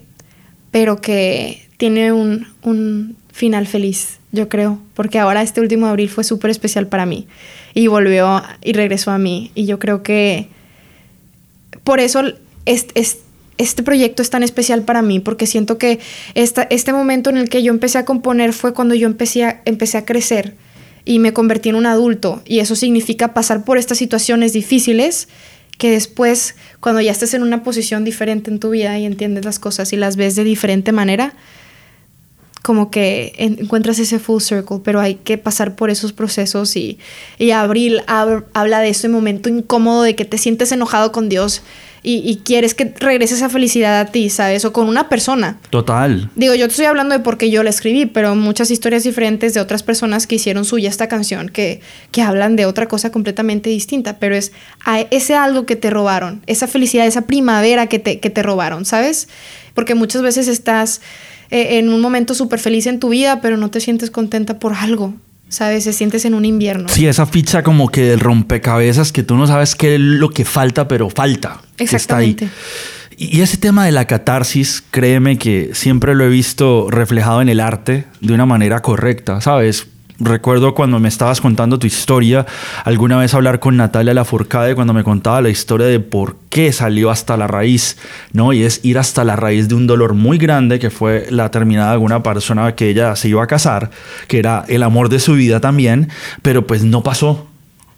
pero 0.71 1.01
que 1.01 1.67
tiene 1.77 2.11
un, 2.11 2.47
un 2.63 3.17
final 3.31 3.67
feliz, 3.67 4.19
yo 4.31 4.49
creo. 4.49 4.79
Porque 4.93 5.19
ahora 5.19 5.41
este 5.41 5.61
último 5.61 5.87
abril 5.87 6.09
fue 6.09 6.23
súper 6.23 6.51
especial 6.51 6.87
para 6.87 7.05
mí. 7.05 7.27
Y 7.73 7.87
volvió 7.87 8.41
y 8.63 8.73
regresó 8.73 9.11
a 9.11 9.17
mí. 9.17 9.51
Y 9.55 9.65
yo 9.65 9.79
creo 9.79 10.01
que 10.03 10.47
por 11.83 11.99
eso 11.99 12.23
es, 12.65 12.87
este 13.57 13.83
proyecto 13.83 14.21
es 14.21 14.29
tan 14.29 14.43
especial 14.43 14.81
para 14.83 15.01
mí, 15.01 15.19
porque 15.19 15.47
siento 15.47 15.77
que 15.77 15.99
esta, 16.33 16.63
este 16.63 16.91
momento 16.93 17.29
en 17.29 17.37
el 17.37 17.49
que 17.49 17.63
yo 17.63 17.71
empecé 17.71 17.97
a 17.97 18.05
componer 18.05 18.53
fue 18.53 18.73
cuando 18.73 18.95
yo 18.95 19.07
empecé 19.07 19.45
a, 19.45 19.61
empecé 19.65 19.97
a 19.97 20.05
crecer 20.05 20.55
y 21.05 21.19
me 21.19 21.33
convertí 21.33 21.69
en 21.69 21.75
un 21.75 21.85
adulto. 21.85 22.41
Y 22.45 22.59
eso 22.59 22.75
significa 22.75 23.33
pasar 23.33 23.63
por 23.63 23.77
estas 23.77 23.99
situaciones 23.99 24.53
difíciles 24.53 25.27
que 25.77 25.91
después, 25.91 26.55
cuando 26.79 27.01
ya 27.01 27.11
estés 27.11 27.33
en 27.33 27.43
una 27.43 27.63
posición 27.63 28.03
diferente 28.03 28.49
en 28.49 28.59
tu 28.59 28.71
vida 28.71 28.97
y 28.97 29.05
entiendes 29.05 29.45
las 29.45 29.59
cosas 29.59 29.93
y 29.93 29.97
las 29.97 30.15
ves 30.15 30.35
de 30.35 30.43
diferente 30.43 30.91
manera, 30.91 31.33
como 32.63 32.89
que 32.89 33.33
encuentras 33.37 33.99
ese 33.99 34.17
full 34.17 34.41
circle, 34.41 34.79
pero 34.83 34.99
hay 34.99 35.15
que 35.15 35.37
pasar 35.37 35.75
por 35.75 35.91
esos 35.91 36.13
procesos 36.13 36.75
y, 36.75 36.97
y 37.37 37.51
Abril 37.51 38.01
habla 38.07 38.79
de 38.79 38.89
ese 38.89 39.07
momento 39.07 39.49
incómodo 39.49 40.01
de 40.01 40.15
que 40.15 40.25
te 40.25 40.39
sientes 40.39 40.71
enojado 40.71 41.11
con 41.11 41.29
Dios 41.29 41.61
y, 42.07 42.41
quieres 42.43 42.75
que 42.75 42.93
regrese 42.99 43.33
esa 43.33 43.49
felicidad 43.49 43.99
a 43.99 44.05
ti, 44.05 44.29
¿sabes? 44.29 44.63
O 44.63 44.71
con 44.71 44.87
una 44.87 45.09
persona. 45.09 45.57
Total. 45.71 46.29
Digo, 46.35 46.53
yo 46.53 46.67
te 46.67 46.71
estoy 46.71 46.85
hablando 46.85 47.17
de 47.17 47.23
porque 47.23 47.49
yo 47.49 47.63
la 47.63 47.71
escribí, 47.71 48.05
pero 48.05 48.35
muchas 48.35 48.69
historias 48.69 49.03
diferentes 49.03 49.55
de 49.55 49.59
otras 49.59 49.81
personas 49.81 50.27
que 50.27 50.35
hicieron 50.35 50.65
suya 50.65 50.89
esta 50.89 51.07
canción, 51.07 51.49
que, 51.49 51.81
que 52.11 52.21
hablan 52.21 52.55
de 52.55 52.67
otra 52.67 52.87
cosa 52.87 53.11
completamente 53.11 53.71
distinta, 53.71 54.19
pero 54.19 54.35
es 54.35 54.51
ese 55.09 55.33
algo 55.33 55.65
que 55.65 55.75
te 55.75 55.89
robaron, 55.89 56.43
esa 56.45 56.67
felicidad, 56.67 57.07
esa 57.07 57.23
primavera 57.23 57.87
que 57.87 57.97
te, 57.97 58.19
que 58.19 58.29
te 58.29 58.43
robaron, 58.43 58.85
¿sabes? 58.85 59.27
Porque 59.73 59.95
muchas 59.95 60.21
veces 60.21 60.47
estás 60.47 61.01
eh, 61.49 61.79
en 61.79 61.89
un 61.89 62.01
momento 62.01 62.33
súper 62.33 62.59
feliz 62.59 62.85
en 62.85 62.99
tu 62.99 63.09
vida, 63.09 63.41
pero 63.41 63.57
no 63.57 63.71
te 63.71 63.79
sientes 63.79 64.11
contenta 64.11 64.59
por 64.59 64.73
algo. 64.73 65.15
¿Sabes? 65.49 65.83
Se 65.83 65.93
sientes 65.93 66.25
en 66.25 66.33
un 66.33 66.45
invierno. 66.45 66.89
Sí, 66.89 67.07
esa 67.07 67.25
ficha 67.25 67.63
como 67.63 67.89
que 67.89 68.01
del 68.01 68.19
rompecabezas 68.19 69.11
que 69.11 69.23
tú 69.23 69.35
no 69.35 69.47
sabes 69.47 69.75
qué 69.75 69.95
es 69.95 70.01
lo 70.01 70.29
que 70.29 70.45
falta, 70.45 70.87
pero 70.87 71.09
falta. 71.09 71.61
Exactamente. 71.77 72.45
Está 72.45 72.55
ahí. 72.55 73.15
Y 73.17 73.41
ese 73.41 73.57
tema 73.57 73.85
de 73.85 73.93
la 73.93 74.05
catarsis, 74.05 74.83
créeme 74.91 75.37
que 75.37 75.71
siempre 75.73 76.15
lo 76.15 76.25
he 76.25 76.29
visto 76.29 76.89
reflejado 76.89 77.41
en 77.41 77.47
el 77.47 77.61
arte 77.61 78.05
de 78.19 78.33
una 78.33 78.45
manera 78.45 78.81
correcta, 78.81 79.39
¿sabes? 79.39 79.87
Recuerdo 80.19 80.73
cuando 80.75 80.97
me 80.99 81.09
estabas 81.09 81.41
contando 81.41 81.77
tu 81.77 81.87
historia, 81.87 82.45
alguna 82.85 83.17
vez 83.17 83.33
hablar 83.33 83.59
con 83.59 83.75
Natalia 83.75 84.13
Lafourcade 84.13 84.73
cuando 84.73 84.93
me 84.93 85.03
contaba 85.03 85.41
la 85.41 85.49
historia 85.49 85.87
de 85.87 85.99
por 85.99 86.37
qué 86.49 86.71
salió 86.71 87.11
hasta 87.11 87.35
la 87.35 87.47
raíz, 87.47 87.97
¿no? 88.31 88.53
Y 88.53 88.63
es 88.63 88.79
ir 88.83 88.97
hasta 88.97 89.25
la 89.25 89.35
raíz 89.35 89.67
de 89.67 89.75
un 89.75 89.87
dolor 89.87 90.13
muy 90.13 90.37
grande 90.37 90.79
que 90.79 90.89
fue 90.89 91.27
la 91.31 91.51
terminada 91.51 91.87
de 91.87 91.93
alguna 91.95 92.23
persona 92.23 92.75
que 92.75 92.89
ella 92.89 93.17
se 93.17 93.27
iba 93.27 93.43
a 93.43 93.47
casar, 93.47 93.89
que 94.29 94.39
era 94.39 94.63
el 94.69 94.83
amor 94.83 95.09
de 95.09 95.19
su 95.19 95.33
vida 95.33 95.59
también, 95.59 96.07
pero 96.41 96.65
pues 96.65 96.85
no 96.85 97.03
pasó, 97.03 97.47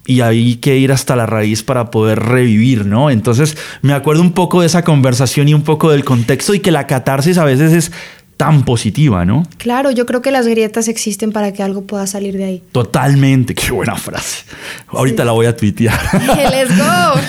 y 0.08 0.22
hay 0.22 0.56
que 0.56 0.78
ir 0.78 0.90
hasta 0.90 1.14
la 1.16 1.26
raíz 1.26 1.62
para 1.62 1.90
poder 1.90 2.18
revivir, 2.18 2.86
¿no? 2.86 3.10
Entonces 3.10 3.58
me 3.82 3.92
acuerdo 3.92 4.22
un 4.22 4.32
poco 4.32 4.62
de 4.62 4.66
esa 4.66 4.82
conversación 4.82 5.48
y 5.48 5.54
un 5.54 5.62
poco 5.62 5.90
del 5.90 6.02
contexto 6.02 6.54
y 6.54 6.60
que 6.60 6.70
la 6.70 6.86
catarsis 6.86 7.36
a 7.36 7.44
veces 7.44 7.72
es 7.74 7.92
tan 8.38 8.62
positiva, 8.64 9.24
¿no? 9.24 9.42
Claro, 9.58 9.90
yo 9.90 10.06
creo 10.06 10.22
que 10.22 10.30
las 10.30 10.46
grietas 10.46 10.86
existen 10.86 11.32
para 11.32 11.52
que 11.52 11.64
algo 11.64 11.82
pueda 11.82 12.06
salir 12.06 12.36
de 12.36 12.44
ahí. 12.44 12.62
Totalmente, 12.70 13.52
qué 13.52 13.72
buena 13.72 13.96
frase. 13.96 14.44
Ahorita 14.86 15.24
la 15.24 15.32
voy 15.32 15.46
a 15.46 15.56
tuitear. 15.56 15.98
Let's 16.12 16.70
go. 16.78 17.20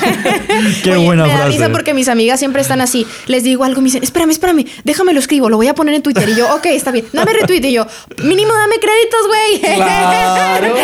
qué 0.84 0.98
buena 0.98 1.25
me 1.25 1.32
frase. 1.32 1.58
Da 1.58 1.70
porque 1.72 1.96
mis 1.96 2.08
amigas 2.10 2.38
siempre 2.38 2.62
están 2.62 2.80
así. 2.80 3.08
Les 3.25 3.44
digo 3.44 3.63
algo, 3.63 3.82
me 3.82 3.86
dicen, 3.86 4.04
espérame, 4.04 4.30
espérame, 4.30 4.66
déjame 4.84 5.13
lo 5.13 5.20
escribo, 5.20 5.50
lo 5.50 5.58
voy 5.58 5.68
a 5.68 5.74
poner 5.74 5.96
en 5.96 6.04
Twitter. 6.04 6.30
Y 6.30 6.36
yo, 6.36 6.56
ok, 6.56 6.68
está 6.68 6.92
bien, 6.92 7.06
dame 7.12 7.34
retweet. 7.34 7.66
Y 7.66 7.74
yo, 7.74 7.88
mínimo 8.24 8.54
dame 8.54 8.75
créditos, 8.75 9.28
güey. 9.28 9.80
Claro. 9.89 10.75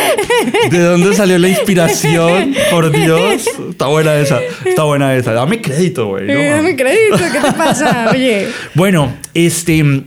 ¿De 0.72 0.80
dónde 0.80 1.14
salió 1.16 1.38
la 1.38 1.50
inspiración? 1.50 2.56
Por 2.72 2.92
Dios. 2.92 3.48
Está 3.70 3.88
buena 3.88 4.16
esa, 4.16 4.40
está 4.66 4.84
buena 4.84 5.14
esa. 5.16 5.34
Dame 5.34 5.62
crédito, 5.62 6.08
güey. 6.08 6.32
Eh, 6.32 6.50
dame 6.50 6.76
crédito, 6.76 7.18
¿qué 7.18 7.40
te 7.40 7.52
pasa? 7.54 8.10
Oye. 8.12 8.48
Bueno, 8.74 9.14
este 9.34 10.06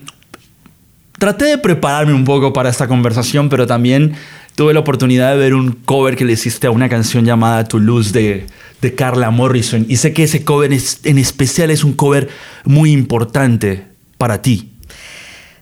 traté 1.19 1.47
de 1.47 1.59
prepararme 1.59 2.15
un 2.15 2.25
poco 2.25 2.53
para 2.53 2.71
esta 2.71 2.89
conversación, 2.89 3.49
pero 3.49 3.67
también 3.67 4.15
tuve 4.55 4.75
la 4.75 4.81
oportunidad 4.81 5.33
de 5.33 5.39
ver 5.39 5.55
un 5.55 5.73
cover 5.73 6.17
que 6.17 6.25
le 6.25 6.33
hiciste 6.33 6.67
a 6.67 6.71
una 6.71 6.89
canción 6.89 7.25
llamada 7.25 7.65
Toulouse 7.65 8.13
de, 8.13 8.47
de 8.81 8.95
Carla 8.95 9.31
Morrison. 9.31 9.87
Y 9.89 9.97
sé 9.97 10.13
que 10.13 10.25
ese 10.25 10.45
cover 10.45 10.73
en 10.73 11.19
especial 11.19 11.71
es 11.71 11.85
un 11.85 11.93
cover 11.93 12.29
muy 12.65 12.93
importante 12.93 13.85
para 14.17 14.43
ti. 14.43 14.71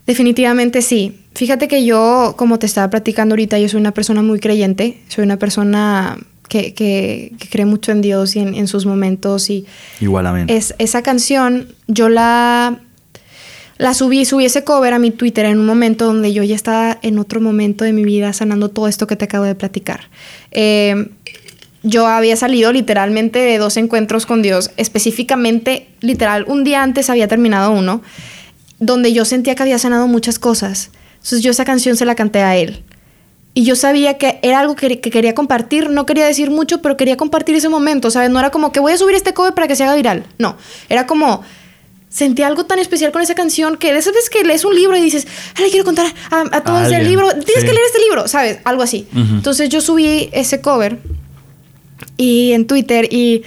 Definitivamente 0.07 0.81
sí. 0.81 1.19
Fíjate 1.35 1.67
que 1.67 1.85
yo, 1.85 2.35
como 2.37 2.57
te 2.57 2.65
estaba 2.65 2.89
platicando 2.89 3.33
ahorita, 3.33 3.59
yo 3.59 3.69
soy 3.69 3.79
una 3.79 3.91
persona 3.91 4.23
muy 4.23 4.39
creyente, 4.39 5.01
soy 5.09 5.25
una 5.25 5.37
persona 5.37 6.17
que, 6.49 6.73
que, 6.73 7.33
cree 7.51 7.65
mucho 7.65 7.91
en 7.91 8.01
Dios 8.01 8.35
y 8.35 8.39
en, 8.39 8.55
en 8.55 8.67
sus 8.67 8.85
momentos. 8.85 9.49
Y 9.49 9.65
Igualmente. 9.99 10.55
Es, 10.55 10.73
esa 10.79 11.03
canción 11.03 11.67
yo 11.87 12.09
la 12.09 12.79
la 13.77 13.93
subí, 13.93 14.25
subí 14.25 14.45
ese 14.45 14.63
cover 14.63 14.93
a 14.93 14.99
mi 14.99 15.11
Twitter 15.11 15.45
en 15.45 15.59
un 15.59 15.65
momento 15.65 16.05
donde 16.05 16.33
yo 16.33 16.43
ya 16.43 16.55
estaba 16.55 16.97
en 17.01 17.19
otro 17.19 17.41
momento 17.41 17.83
de 17.85 17.93
mi 17.93 18.03
vida 18.03 18.33
sanando 18.33 18.69
todo 18.69 18.87
esto 18.87 19.07
que 19.07 19.15
te 19.15 19.25
acabo 19.25 19.45
de 19.45 19.55
platicar. 19.55 20.09
Eh, 20.51 21.09
yo 21.83 22.07
había 22.07 22.35
salido 22.35 22.71
literalmente 22.71 23.39
de 23.39 23.57
dos 23.57 23.77
encuentros 23.77 24.25
con 24.25 24.41
Dios, 24.41 24.71
específicamente, 24.77 25.87
literal, 26.01 26.43
un 26.47 26.63
día 26.63 26.81
antes 26.81 27.09
había 27.09 27.27
terminado 27.27 27.71
uno, 27.71 28.01
donde 28.79 29.13
yo 29.13 29.25
sentía 29.25 29.55
que 29.55 29.63
había 29.63 29.79
sanado 29.79 30.07
muchas 30.07 30.39
cosas. 30.39 30.89
Entonces 31.15 31.41
yo 31.41 31.51
esa 31.51 31.65
canción 31.65 31.95
se 31.95 32.05
la 32.05 32.15
canté 32.15 32.41
a 32.41 32.57
él. 32.57 32.83
Y 33.53 33.63
yo 33.63 33.75
sabía 33.75 34.17
que 34.17 34.39
era 34.43 34.59
algo 34.59 34.75
que, 34.75 34.99
que, 34.99 35.09
quería 35.09 35.33
compartir. 35.33 35.89
No 35.89 36.05
quería 36.05 36.25
decir 36.25 36.51
mucho, 36.51 36.81
pero 36.81 36.95
quería 36.95 37.17
compartir 37.17 37.55
ese 37.55 37.69
momento, 37.69 38.11
¿sabes? 38.11 38.29
No 38.29 38.37
era 38.39 38.51
como 38.51 38.71
que 38.71 38.79
voy 38.79 38.93
a 38.93 38.97
subir 38.97 39.15
este 39.15 39.33
cover 39.33 39.53
para 39.53 39.67
que 39.67 39.75
se 39.75 39.83
haga 39.83 39.95
viral. 39.95 40.25
No, 40.37 40.57
era 40.89 41.07
como 41.07 41.43
sentí 42.09 42.41
algo 42.41 42.65
tan 42.65 42.79
especial 42.79 43.11
con 43.11 43.21
esa 43.21 43.35
canción 43.35 43.77
que 43.77 43.93
de 43.93 43.99
esas 43.99 44.13
veces 44.13 44.29
que 44.29 44.43
lees 44.43 44.65
un 44.65 44.75
libro 44.75 44.97
y 44.97 45.01
dices, 45.01 45.27
le 45.59 45.69
quiero 45.69 45.85
contar 45.85 46.07
a, 46.31 46.61
todos 46.61 46.91
el 46.91 47.07
libro, 47.07 47.29
tienes 47.29 47.63
que 47.63 47.71
leer 47.73 47.85
este 47.87 47.99
libro, 48.01 48.27
¿sabes? 48.27 48.59
Algo 48.63 48.83
así. 48.83 49.07
Entonces 49.13 49.69
yo 49.69 49.81
subí 49.81 50.29
ese 50.31 50.61
cover 50.61 50.97
y 52.17 52.53
en 52.53 52.65
Twitter 52.65 53.11
y 53.11 53.43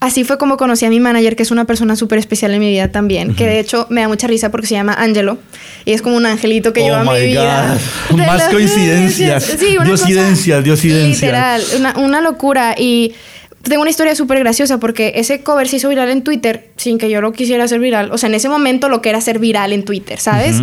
así 0.00 0.24
fue 0.24 0.36
como 0.36 0.56
conocí 0.56 0.84
a 0.84 0.90
mi 0.90 0.98
manager, 0.98 1.36
que 1.36 1.44
es 1.44 1.50
una 1.50 1.64
persona 1.64 1.94
súper 1.94 2.18
especial 2.18 2.52
en 2.52 2.60
mi 2.60 2.70
vida 2.70 2.90
también, 2.90 3.34
que 3.34 3.46
de 3.46 3.60
hecho 3.60 3.86
me 3.88 4.00
da 4.00 4.08
mucha 4.08 4.26
risa 4.26 4.50
porque 4.50 4.66
se 4.66 4.74
llama 4.74 4.94
Angelo 4.94 5.38
y 5.84 5.92
es 5.92 6.02
como 6.02 6.16
un 6.16 6.26
angelito 6.26 6.72
que 6.72 6.80
oh 6.80 6.84
lleva 6.84 7.04
mi 7.04 7.26
vida. 7.26 7.78
Más 8.10 8.48
coincidencias. 8.48 9.44
Sí, 9.44 9.76
diosidencias, 9.84 10.64
diosidencias. 10.64 11.20
Literal, 11.20 11.62
una, 11.78 11.98
una 11.98 12.20
locura 12.20 12.74
y 12.76 13.14
tengo 13.62 13.82
una 13.82 13.90
historia 13.90 14.14
súper 14.14 14.38
graciosa 14.40 14.78
porque 14.78 15.12
ese 15.16 15.42
cover 15.42 15.68
se 15.68 15.76
hizo 15.76 15.88
viral 15.88 16.10
en 16.10 16.22
Twitter 16.22 16.70
sin 16.76 16.98
que 16.98 17.08
yo 17.08 17.20
lo 17.20 17.32
quisiera 17.32 17.64
hacer 17.64 17.80
viral. 17.80 18.10
O 18.12 18.18
sea, 18.18 18.28
en 18.28 18.34
ese 18.34 18.48
momento 18.48 18.88
lo 18.88 19.00
que 19.02 19.10
era 19.10 19.18
hacer 19.18 19.38
viral 19.38 19.72
en 19.72 19.84
Twitter, 19.84 20.18
¿sabes? 20.18 20.56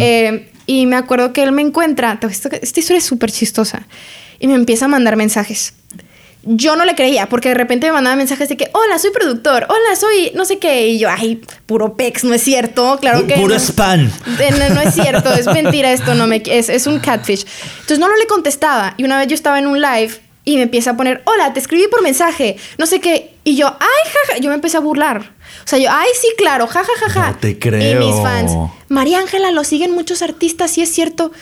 Eh, 0.00 0.48
y 0.66 0.86
me 0.86 0.96
acuerdo 0.96 1.32
que 1.32 1.42
él 1.42 1.52
me 1.52 1.62
encuentra. 1.62 2.18
Esta, 2.28 2.48
historia 2.62 2.98
es 2.98 3.04
súper 3.04 3.30
chistosa. 3.30 3.86
Y 4.38 4.46
me 4.46 4.54
empieza 4.54 4.86
a 4.86 4.88
mandar 4.88 5.16
mensajes. 5.16 5.74
Yo 6.42 6.74
no 6.74 6.86
le 6.86 6.94
creía 6.94 7.28
porque 7.28 7.50
de 7.50 7.54
repente 7.54 7.86
me 7.86 7.92
mandaba 7.92 8.16
mensajes 8.16 8.48
de 8.48 8.56
que, 8.56 8.70
hola, 8.72 8.98
soy 8.98 9.10
productor, 9.10 9.66
hola, 9.68 9.96
soy 9.96 10.32
no 10.34 10.46
sé 10.46 10.58
qué. 10.58 10.88
Y 10.88 10.98
yo, 10.98 11.08
ay, 11.10 11.40
puro 11.66 11.96
pex, 11.96 12.24
no 12.24 12.32
es 12.34 12.42
cierto. 12.42 12.98
Claro 13.00 13.26
que. 13.26 13.34
Puro 13.34 13.54
no, 13.54 13.60
spam. 13.60 14.10
No, 14.26 14.74
no, 14.74 14.80
es 14.80 14.94
cierto, 14.94 15.32
es 15.34 15.46
mentira 15.46 15.92
esto, 15.92 16.14
no 16.14 16.26
me, 16.26 16.42
es, 16.46 16.68
es 16.68 16.86
un 16.86 16.98
catfish. 16.98 17.44
Entonces 17.72 17.98
no, 17.98 18.08
no 18.08 18.16
le 18.16 18.26
contestaba. 18.26 18.94
Y 18.96 19.04
una 19.04 19.18
vez 19.18 19.28
yo 19.28 19.34
estaba 19.34 19.58
en 19.58 19.66
un 19.66 19.80
live 19.80 20.18
y 20.44 20.56
me 20.56 20.62
empieza 20.62 20.90
a 20.90 20.96
poner, 20.96 21.22
hola, 21.24 21.52
te 21.52 21.60
escribí 21.60 21.86
por 21.88 22.02
mensaje, 22.02 22.56
no 22.78 22.86
sé 22.86 23.00
qué. 23.00 23.34
Y 23.44 23.56
yo, 23.56 23.66
ay, 23.68 24.12
jaja, 24.12 24.40
yo 24.40 24.48
me 24.48 24.54
empecé 24.54 24.76
a 24.76 24.80
burlar. 24.80 25.32
O 25.64 25.68
sea, 25.68 25.78
yo, 25.78 25.88
ay, 25.90 26.08
sí, 26.20 26.28
claro, 26.36 26.66
jajajaja. 26.66 27.08
Ja, 27.08 27.08
ja, 27.08 27.20
ja. 27.26 27.30
No 27.32 27.38
te 27.38 27.58
creo. 27.58 28.02
Y 28.02 28.06
mis 28.06 28.16
fans, 28.16 28.52
María 28.88 29.18
Ángela, 29.18 29.50
lo 29.50 29.64
siguen 29.64 29.92
muchos 29.92 30.22
artistas, 30.22 30.70
sí 30.70 30.82
es 30.82 30.90
cierto. 30.90 31.32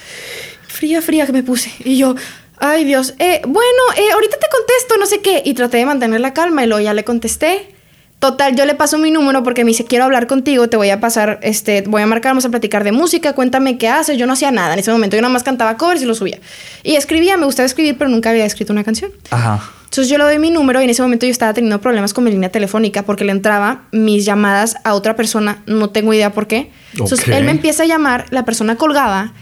Fría, 0.66 1.02
fría 1.02 1.26
que 1.26 1.32
me 1.32 1.42
puse. 1.42 1.72
Y 1.84 1.96
yo, 1.96 2.14
ay, 2.58 2.84
Dios, 2.84 3.14
eh, 3.18 3.40
bueno, 3.46 3.82
eh, 3.96 4.12
ahorita 4.12 4.36
te 4.36 4.46
contesto, 4.50 4.96
no 4.98 5.06
sé 5.06 5.20
qué. 5.20 5.42
Y 5.44 5.54
traté 5.54 5.78
de 5.78 5.86
mantener 5.86 6.20
la 6.20 6.34
calma 6.34 6.64
y 6.64 6.66
luego 6.66 6.82
ya 6.82 6.94
le 6.94 7.04
contesté. 7.04 7.74
Total, 8.18 8.56
yo 8.56 8.64
le 8.64 8.74
paso 8.74 8.98
mi 8.98 9.12
número 9.12 9.44
porque 9.44 9.64
me 9.64 9.68
dice, 9.68 9.84
quiero 9.84 10.04
hablar 10.04 10.26
contigo, 10.26 10.68
te 10.68 10.76
voy 10.76 10.90
a 10.90 10.98
pasar, 10.98 11.38
este, 11.42 11.82
voy 11.82 12.02
a 12.02 12.06
marcar, 12.06 12.30
vamos 12.30 12.44
a 12.44 12.48
platicar 12.48 12.82
de 12.82 12.90
música, 12.90 13.32
cuéntame 13.32 13.78
qué 13.78 13.88
haces. 13.88 14.18
Yo 14.18 14.26
no 14.26 14.32
hacía 14.32 14.50
nada 14.50 14.72
en 14.72 14.80
ese 14.80 14.90
momento, 14.90 15.14
yo 15.14 15.22
nada 15.22 15.32
más 15.32 15.44
cantaba 15.44 15.76
covers 15.76 16.02
y 16.02 16.04
lo 16.04 16.14
subía. 16.14 16.38
Y 16.82 16.96
escribía, 16.96 17.36
me 17.36 17.44
gustaba 17.44 17.66
escribir, 17.66 17.96
pero 17.96 18.10
nunca 18.10 18.30
había 18.30 18.44
escrito 18.44 18.72
una 18.72 18.82
canción. 18.82 19.12
Ajá. 19.30 19.70
Entonces 19.84 20.10
yo 20.10 20.18
le 20.18 20.24
doy 20.24 20.38
mi 20.38 20.50
número 20.50 20.80
y 20.80 20.84
en 20.84 20.90
ese 20.90 21.00
momento 21.00 21.26
yo 21.26 21.32
estaba 21.32 21.54
teniendo 21.54 21.80
problemas 21.80 22.12
con 22.12 22.24
mi 22.24 22.30
línea 22.30 22.50
telefónica 22.50 23.04
porque 23.04 23.24
le 23.24 23.32
entraba 23.32 23.82
mis 23.90 24.24
llamadas 24.24 24.76
a 24.84 24.94
otra 24.94 25.16
persona, 25.16 25.62
no 25.66 25.90
tengo 25.90 26.12
idea 26.12 26.32
por 26.32 26.46
qué. 26.46 26.70
Entonces 26.92 27.26
él 27.28 27.44
me 27.44 27.52
empieza 27.52 27.84
a 27.84 27.86
llamar, 27.86 28.26
la 28.30 28.44
persona 28.44 28.76
colgaba 28.76 29.32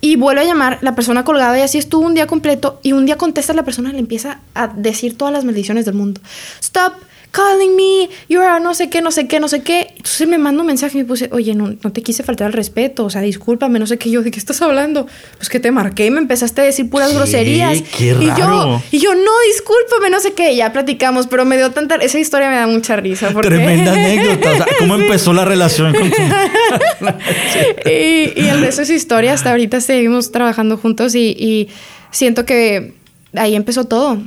y 0.00 0.16
vuelve 0.16 0.42
a 0.42 0.44
llamar, 0.44 0.78
la 0.82 0.94
persona 0.94 1.24
colgada 1.24 1.58
y 1.58 1.62
así 1.62 1.78
estuvo 1.78 2.06
un 2.06 2.14
día 2.14 2.26
completo 2.26 2.78
y 2.82 2.92
un 2.92 3.04
día 3.04 3.16
contesta 3.16 3.52
la 3.52 3.64
persona 3.64 3.88
y 3.88 3.94
le 3.94 3.98
empieza 3.98 4.40
a 4.54 4.68
decir 4.68 5.18
todas 5.18 5.32
las 5.32 5.44
maldiciones 5.44 5.86
del 5.86 5.94
mundo. 5.94 6.20
Stop 6.60 6.92
calling 7.34 7.74
me, 7.74 8.08
you're 8.28 8.60
no 8.60 8.74
sé 8.74 8.88
qué, 8.88 9.02
no 9.02 9.10
sé 9.10 9.26
qué, 9.26 9.40
no 9.40 9.48
sé 9.48 9.62
qué. 9.62 9.88
Entonces 9.96 10.28
me 10.28 10.38
manda 10.38 10.60
un 10.60 10.68
mensaje 10.68 10.96
y 10.96 11.02
me 11.02 11.06
puse, 11.06 11.28
oye, 11.32 11.54
no, 11.54 11.74
no 11.82 11.92
te 11.92 12.02
quise 12.02 12.22
faltar 12.22 12.46
al 12.46 12.52
respeto, 12.52 13.04
o 13.04 13.10
sea, 13.10 13.20
discúlpame, 13.20 13.78
no 13.78 13.86
sé 13.86 13.98
qué. 13.98 14.10
Yo, 14.10 14.22
¿de 14.22 14.30
qué 14.30 14.38
estás 14.38 14.62
hablando? 14.62 15.06
Pues 15.36 15.48
que 15.48 15.58
te 15.58 15.72
marqué 15.72 16.06
y 16.06 16.10
me 16.10 16.20
empezaste 16.20 16.60
a 16.60 16.64
decir 16.64 16.88
puras 16.88 17.10
¿Qué? 17.10 17.16
groserías. 17.16 17.82
Qué 17.98 18.04
y 18.04 18.26
yo, 18.38 18.80
y 18.92 18.98
yo, 19.00 19.14
no, 19.14 19.32
discúlpame, 19.48 20.10
no 20.10 20.20
sé 20.20 20.32
qué. 20.32 20.54
Ya 20.54 20.72
platicamos, 20.72 21.26
pero 21.26 21.44
me 21.44 21.56
dio 21.56 21.72
tanta. 21.72 21.96
Esa 21.96 22.20
historia 22.20 22.48
me 22.50 22.56
da 22.56 22.66
mucha 22.68 22.96
risa. 22.96 23.30
Porque... 23.32 23.48
Tremenda 23.48 23.92
anécdota. 23.94 24.52
O 24.52 24.56
sea, 24.56 24.66
¿cómo 24.78 24.94
empezó 24.94 25.32
la 25.32 25.44
relación 25.44 25.92
con 25.92 26.10
tu.? 26.10 26.22
y, 27.90 28.32
y 28.40 28.48
el 28.48 28.60
resto 28.60 28.82
esa 28.82 28.94
historia, 28.94 29.32
hasta 29.32 29.50
ahorita 29.50 29.80
seguimos 29.80 30.30
trabajando 30.30 30.76
juntos 30.76 31.14
y, 31.16 31.30
y 31.30 31.68
siento 32.12 32.44
que 32.44 32.94
ahí 33.34 33.56
empezó 33.56 33.84
todo. 33.84 34.18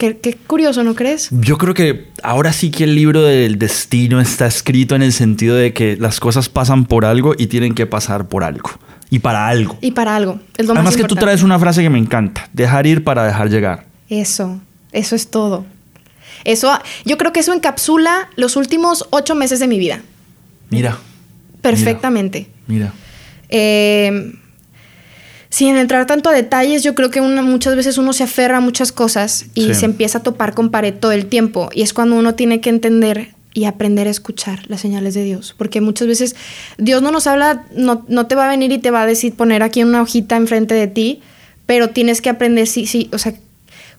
Qué, 0.00 0.16
qué, 0.16 0.34
curioso, 0.34 0.82
¿no 0.82 0.94
crees? 0.94 1.28
Yo 1.30 1.58
creo 1.58 1.74
que 1.74 2.06
ahora 2.22 2.54
sí 2.54 2.70
que 2.70 2.84
el 2.84 2.94
libro 2.94 3.20
del 3.20 3.58
destino 3.58 4.18
está 4.18 4.46
escrito 4.46 4.94
en 4.94 5.02
el 5.02 5.12
sentido 5.12 5.56
de 5.56 5.74
que 5.74 5.98
las 5.98 6.20
cosas 6.20 6.48
pasan 6.48 6.86
por 6.86 7.04
algo 7.04 7.34
y 7.36 7.48
tienen 7.48 7.74
que 7.74 7.84
pasar 7.84 8.26
por 8.26 8.42
algo. 8.42 8.70
Y 9.10 9.18
para 9.18 9.46
algo. 9.46 9.76
Y 9.82 9.90
para 9.90 10.16
algo. 10.16 10.40
Es 10.56 10.64
lo 10.64 10.72
Además 10.72 10.94
más 10.94 10.96
que 10.96 11.06
tú 11.06 11.16
traes 11.16 11.42
una 11.42 11.58
frase 11.58 11.82
que 11.82 11.90
me 11.90 11.98
encanta. 11.98 12.48
Dejar 12.54 12.86
ir 12.86 13.04
para 13.04 13.26
dejar 13.26 13.50
llegar. 13.50 13.84
Eso. 14.08 14.58
Eso 14.90 15.14
es 15.14 15.30
todo. 15.30 15.66
Eso, 16.44 16.72
yo 17.04 17.18
creo 17.18 17.34
que 17.34 17.40
eso 17.40 17.52
encapsula 17.52 18.30
los 18.36 18.56
últimos 18.56 19.06
ocho 19.10 19.34
meses 19.34 19.60
de 19.60 19.68
mi 19.68 19.78
vida. 19.78 20.00
Mira. 20.70 20.96
Perfectamente. 21.60 22.48
Mira. 22.66 22.86
mira. 22.86 22.94
Eh, 23.50 24.32
sin 25.50 25.76
entrar 25.76 26.06
tanto 26.06 26.30
a 26.30 26.32
detalles, 26.32 26.82
yo 26.84 26.94
creo 26.94 27.10
que 27.10 27.20
muchas 27.20 27.74
veces 27.76 27.98
uno 27.98 28.12
se 28.12 28.22
aferra 28.22 28.58
a 28.58 28.60
muchas 28.60 28.92
cosas 28.92 29.46
y 29.54 29.66
Sí. 29.66 29.74
se 29.74 29.84
empieza 29.86 30.18
a 30.18 30.22
topar 30.22 30.54
con 30.54 30.70
pared 30.70 30.94
todo 30.94 31.12
el 31.12 31.26
tiempo. 31.26 31.68
Y 31.74 31.82
es 31.82 31.92
cuando 31.92 32.16
uno 32.16 32.34
tiene 32.36 32.60
que 32.60 32.70
entender 32.70 33.34
y 33.52 33.64
aprender 33.64 34.06
a 34.06 34.10
escuchar 34.10 34.62
las 34.68 34.80
señales 34.80 35.12
de 35.14 35.24
Dios. 35.24 35.54
Porque 35.58 35.80
muchas 35.80 36.06
veces 36.06 36.36
Dios 36.78 37.02
no 37.02 37.10
nos 37.10 37.26
habla, 37.26 37.64
no, 37.74 38.04
no 38.06 38.26
te 38.28 38.36
va 38.36 38.46
a 38.46 38.48
venir 38.48 38.70
y 38.70 38.78
te 38.78 38.92
va 38.92 39.02
a 39.02 39.06
decir 39.06 39.34
poner 39.34 39.64
aquí 39.64 39.82
una 39.82 40.02
hojita 40.02 40.36
enfrente 40.36 40.74
de 40.74 40.86
ti, 40.86 41.20
pero 41.66 41.90
tienes 41.90 42.20
que 42.20 42.30
aprender, 42.30 42.68
sí, 42.68 42.86
sí, 42.86 43.10
o 43.12 43.18
sea, 43.18 43.34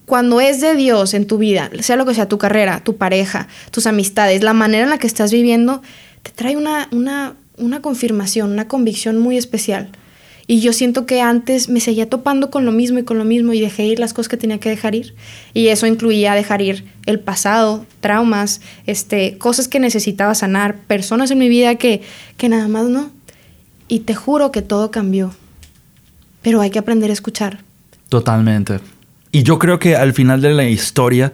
cuando 0.05 0.39
es 0.41 0.61
de 0.61 0.75
Dios 0.75 1.13
en 1.13 1.27
tu 1.27 1.37
vida, 1.37 1.69
sea 1.81 1.97
lo 1.97 2.05
que 2.05 2.13
sea, 2.13 2.27
tu 2.29 2.37
carrera, 2.37 2.81
tu 2.83 2.95
pareja, 2.95 3.47
tus 3.71 3.87
amistades, 3.87 4.41
la 4.41 4.53
manera 4.53 4.83
en 4.85 4.89
la 4.89 4.97
que 4.97 5.07
estás 5.07 5.31
viviendo, 5.33 5.81
te 6.23 6.31
trae 6.31 6.55
una, 6.55 6.87
una, 6.91 7.33
una 7.57 7.81
confirmación, 7.81 8.51
una 8.51 8.67
convicción 8.69 9.19
muy 9.19 9.37
especial. 9.37 9.89
Y 10.47 10.61
yo 10.61 10.73
siento 10.73 11.05
que 11.05 11.21
antes 11.21 11.69
me 11.69 11.79
seguía 11.79 12.09
topando 12.09 12.49
con 12.49 12.65
lo 12.65 12.71
mismo 12.71 12.99
y 12.99 13.03
con 13.03 13.17
lo 13.17 13.25
mismo 13.25 13.53
y 13.53 13.61
dejé 13.61 13.85
ir 13.85 13.99
las 13.99 14.13
cosas 14.13 14.29
que 14.29 14.37
tenía 14.37 14.59
que 14.59 14.69
dejar 14.69 14.95
ir. 14.95 15.15
Y 15.53 15.67
eso 15.67 15.87
incluía 15.87 16.33
dejar 16.33 16.61
ir 16.61 16.85
el 17.05 17.19
pasado, 17.19 17.85
traumas, 17.99 18.61
este, 18.85 19.37
cosas 19.37 19.67
que 19.67 19.79
necesitaba 19.79 20.35
sanar, 20.35 20.77
personas 20.79 21.31
en 21.31 21.39
mi 21.39 21.49
vida 21.49 21.75
que, 21.75 22.01
que 22.37 22.49
nada 22.49 22.67
más 22.67 22.85
no. 22.85 23.11
Y 23.87 23.99
te 23.99 24.15
juro 24.15 24.51
que 24.51 24.61
todo 24.61 24.91
cambió. 24.91 25.33
Pero 26.41 26.61
hay 26.61 26.69
que 26.69 26.79
aprender 26.79 27.09
a 27.09 27.13
escuchar. 27.13 27.59
Totalmente. 28.09 28.79
Y 29.31 29.43
yo 29.43 29.59
creo 29.59 29.79
que 29.79 29.95
al 29.95 30.13
final 30.13 30.41
de 30.41 30.53
la 30.53 30.65
historia 30.65 31.31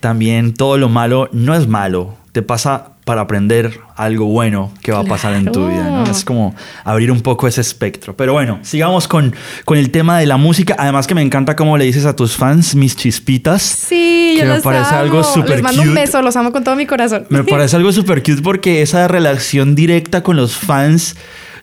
también 0.00 0.54
todo 0.54 0.78
lo 0.78 0.88
malo 0.88 1.28
no 1.32 1.54
es 1.54 1.68
malo. 1.68 2.16
Te 2.32 2.42
pasa 2.42 2.92
para 3.08 3.22
aprender 3.22 3.80
algo 3.96 4.26
bueno 4.26 4.70
que 4.82 4.92
va 4.92 4.98
a 4.98 5.04
pasar 5.04 5.32
en 5.32 5.50
tu 5.50 5.66
vida, 5.66 5.88
¿no? 5.88 6.04
Es 6.04 6.26
como 6.26 6.54
abrir 6.84 7.10
un 7.10 7.22
poco 7.22 7.48
ese 7.48 7.62
espectro. 7.62 8.14
Pero 8.14 8.34
bueno, 8.34 8.58
sigamos 8.60 9.08
con, 9.08 9.34
con 9.64 9.78
el 9.78 9.90
tema 9.90 10.18
de 10.18 10.26
la 10.26 10.36
música. 10.36 10.76
Además 10.78 11.06
que 11.06 11.14
me 11.14 11.22
encanta 11.22 11.56
cómo 11.56 11.78
le 11.78 11.86
dices 11.86 12.04
a 12.04 12.14
tus 12.14 12.36
fans 12.36 12.74
mis 12.74 12.96
chispitas. 12.96 13.62
Sí, 13.62 14.36
yo 14.38 14.44
me 14.44 14.60
parece 14.60 14.94
algo 14.94 15.24
súper 15.24 15.52
Les 15.52 15.62
mando 15.62 15.80
un 15.80 15.94
beso, 15.94 16.20
los 16.20 16.36
amo 16.36 16.52
con 16.52 16.62
todo 16.64 16.76
mi 16.76 16.84
corazón. 16.84 17.24
Me 17.30 17.44
parece 17.50 17.76
algo 17.76 17.92
súper 17.92 18.22
cute 18.22 18.42
porque 18.42 18.82
esa 18.82 19.08
relación 19.08 19.74
directa 19.74 20.22
con 20.22 20.36
los 20.36 20.54
fans... 20.54 21.16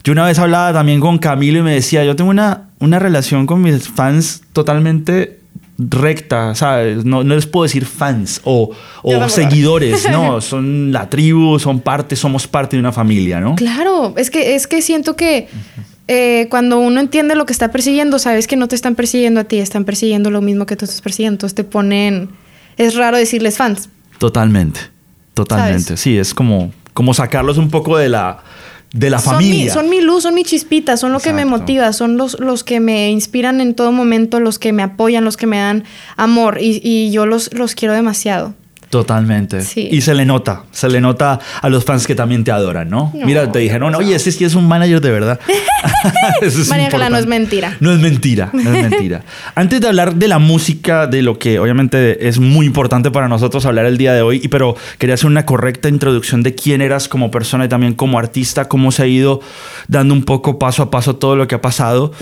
Yo 0.04 0.14
una 0.14 0.26
vez 0.26 0.40
hablaba 0.40 0.74
también 0.74 1.00
con 1.00 1.20
Camilo 1.20 1.60
y 1.60 1.62
me 1.62 1.76
decía, 1.76 2.04
yo 2.04 2.16
tengo 2.16 2.32
una, 2.32 2.70
una 2.80 2.98
relación 2.98 3.46
con 3.46 3.62
mis 3.62 3.88
fans 3.88 4.42
totalmente 4.52 5.45
recta, 5.78 6.56
¿sabes? 6.56 7.04
No, 7.04 7.24
no 7.24 7.36
les 7.36 7.46
puedo 7.46 7.64
decir 7.64 7.86
fans 7.86 8.42
o, 8.44 8.72
o 9.04 9.30
seguidores, 9.30 10.10
no, 10.10 10.40
son 10.42 10.92
la 10.92 11.10
tribu, 11.10 11.60
son 11.60 11.80
parte, 11.82 12.16
somos 12.16 12.48
parte 12.48 12.78
de 12.78 12.80
una 12.80 12.92
familia, 12.92 13.40
¿no? 13.40 13.56
Claro, 13.56 14.14
es 14.18 14.30
que, 14.30 14.56
es 14.56 14.68
que 14.68 14.82
siento 14.82 15.16
que 15.16 15.48
eh, 16.08 16.48
cuando 16.50 16.80
uno 16.80 17.00
entiende 17.00 17.36
lo 17.36 17.46
que 17.46 17.54
está 17.54 17.72
persiguiendo, 17.72 18.20
sabes 18.20 18.48
que 18.48 18.56
no 18.56 18.68
te 18.68 18.76
están 18.76 18.96
persiguiendo 18.96 19.42
a 19.42 19.44
ti, 19.44 19.58
están 19.58 19.84
persiguiendo 19.84 20.32
lo 20.32 20.42
mismo 20.42 20.66
que 20.66 20.76
tú 20.76 20.86
estás 20.86 21.02
persiguiendo, 21.02 21.36
entonces 21.36 21.56
te 21.56 21.64
ponen, 21.64 22.30
es 22.78 22.96
raro 22.96 23.18
decirles 23.18 23.58
fans. 23.58 23.90
Totalmente, 24.18 24.80
totalmente, 25.34 25.98
sí, 25.98 26.18
es 26.18 26.34
como, 26.34 26.72
como 26.94 27.14
sacarlos 27.14 27.58
un 27.58 27.70
poco 27.70 27.98
de 27.98 28.08
la 28.08 28.44
de 28.96 29.10
la 29.10 29.20
familia. 29.20 29.74
son 29.74 29.90
mi 29.90 30.00
luz, 30.00 30.24
son 30.24 30.34
mi 30.34 30.44
chispita, 30.44 30.96
son 30.96 31.12
lo 31.12 31.20
que 31.20 31.34
me 31.34 31.44
motiva, 31.44 31.92
son 31.92 32.16
los, 32.16 32.40
los 32.40 32.64
que 32.64 32.80
me 32.80 33.12
inspiran 33.12 33.60
en 33.60 33.76
todo 33.76 33.92
momento, 33.92 34.40
los 34.40 34.58
que 34.58 34.72
me 34.72 34.84
apoyan, 34.84 35.26
los 35.26 35.36
que 35.36 35.48
me 35.48 35.58
dan 35.58 35.84
amor 36.16 36.60
y, 36.62 36.80
y 36.82 37.12
yo 37.12 37.26
los, 37.26 37.54
los 37.54 37.76
quiero 37.76 37.94
demasiado. 37.94 38.54
Totalmente. 38.96 39.60
Y 39.76 40.00
se 40.00 40.14
le 40.14 40.24
nota, 40.24 40.64
se 40.72 40.88
le 40.88 41.02
nota 41.02 41.38
a 41.62 41.68
los 41.68 41.84
fans 41.84 42.08
que 42.08 42.16
también 42.16 42.46
te 42.46 42.52
adoran, 42.52 42.90
¿no? 42.90 43.12
Mira, 43.26 43.52
te 43.52 43.60
dijeron, 43.60 43.94
oye, 43.94 44.16
ese 44.16 44.32
sí 44.32 44.46
es 44.46 44.56
un 44.56 44.70
manager 44.70 45.02
de 45.02 45.12
verdad. 45.12 45.38
María 46.70 47.10
no 47.10 47.18
es 47.18 47.26
mentira. 47.26 47.76
No 47.82 47.92
es 47.92 48.00
mentira, 48.00 48.52
no 48.54 48.74
es 48.74 48.90
mentira. 48.90 49.26
Antes 49.56 49.82
de 49.82 49.88
hablar 49.90 50.16
de 50.16 50.30
la 50.30 50.40
música, 50.40 51.08
de 51.08 51.22
lo 51.22 51.38
que 51.38 51.60
obviamente 51.60 52.30
es 52.30 52.40
muy 52.40 52.66
importante 52.66 53.12
para 53.12 53.28
nosotros 53.28 53.66
hablar 53.66 53.86
el 53.86 53.98
día 53.98 54.14
de 54.14 54.22
hoy, 54.22 54.48
pero 54.48 54.78
quería 54.98 55.16
hacer 55.16 55.28
una 55.28 55.46
correcta 55.46 55.90
introducción 55.90 56.42
de 56.42 56.56
quién 56.56 56.80
eras 56.80 57.10
como 57.10 57.32
persona 57.32 57.66
y 57.66 57.68
también 57.68 57.96
como 57.96 58.18
artista, 58.18 58.70
cómo 58.70 58.94
se 58.94 59.04
ha 59.04 59.08
ido 59.08 59.42
dando 59.90 60.14
un 60.14 60.24
poco 60.24 60.58
paso 60.58 60.84
a 60.84 60.90
paso 60.90 61.18
todo 61.18 61.36
lo 61.36 61.50
que 61.50 61.56
ha 61.56 61.62
pasado. 61.62 62.14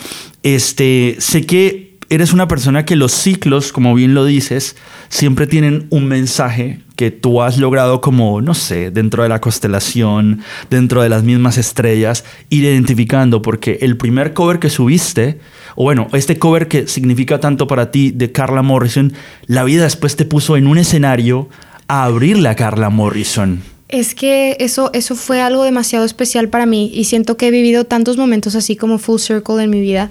Este, 0.42 1.18
sé 1.20 1.46
que 1.46 1.83
eres 2.14 2.32
una 2.32 2.48
persona 2.48 2.86
que 2.86 2.96
los 2.96 3.12
ciclos, 3.12 3.72
como 3.72 3.96
bien 3.96 4.14
lo 4.14 4.24
dices, 4.24 4.76
siempre 5.10 5.48
tienen 5.48 5.88
un 5.90 6.08
mensaje 6.08 6.80
que 6.96 7.10
tú 7.10 7.42
has 7.42 7.58
logrado 7.58 8.02
como, 8.02 8.40
no 8.40 8.54
sé, 8.54 8.92
dentro 8.92 9.24
de 9.24 9.30
la 9.30 9.42
constelación, 9.42 10.42
dentro 10.70 11.02
de 11.02 11.10
las 11.10 11.24
mismas 11.24 11.58
estrellas, 11.58 12.24
ir 12.52 12.66
identificando, 12.66 13.42
porque 13.42 13.80
el 13.82 13.98
primer 13.98 14.34
cover 14.34 14.60
que 14.60 14.70
subiste, 14.70 15.40
o 15.76 15.86
bueno, 15.86 16.08
este 16.14 16.38
cover 16.38 16.68
que 16.68 16.88
significa 16.88 17.40
tanto 17.40 17.66
para 17.66 17.90
ti 17.90 18.12
de 18.12 18.32
Carla 18.32 18.62
Morrison, 18.62 19.14
la 19.48 19.64
vida 19.64 19.84
después 19.84 20.16
te 20.16 20.26
puso 20.26 20.56
en 20.56 20.68
un 20.68 20.78
escenario 20.78 21.50
a 21.88 22.04
abrirle 22.04 22.48
a 22.48 22.56
Carla 22.56 22.92
Morrison. 22.92 23.73
Es 23.94 24.16
que 24.16 24.58
eso, 24.60 24.90
eso 24.94 25.16
fue 25.16 25.40
algo 25.40 25.64
demasiado 25.64 26.04
especial 26.04 26.50
para 26.50 26.66
mí 26.66 26.92
y 26.92 27.04
siento 27.04 27.38
que 27.38 27.50
he 27.50 27.52
vivido 27.52 27.84
tantos 27.84 28.18
momentos 28.18 28.56
así 28.56 28.76
como 28.76 28.98
full 28.98 29.20
circle 29.20 29.64
en 29.64 29.70
mi 29.70 29.82
vida 29.82 30.10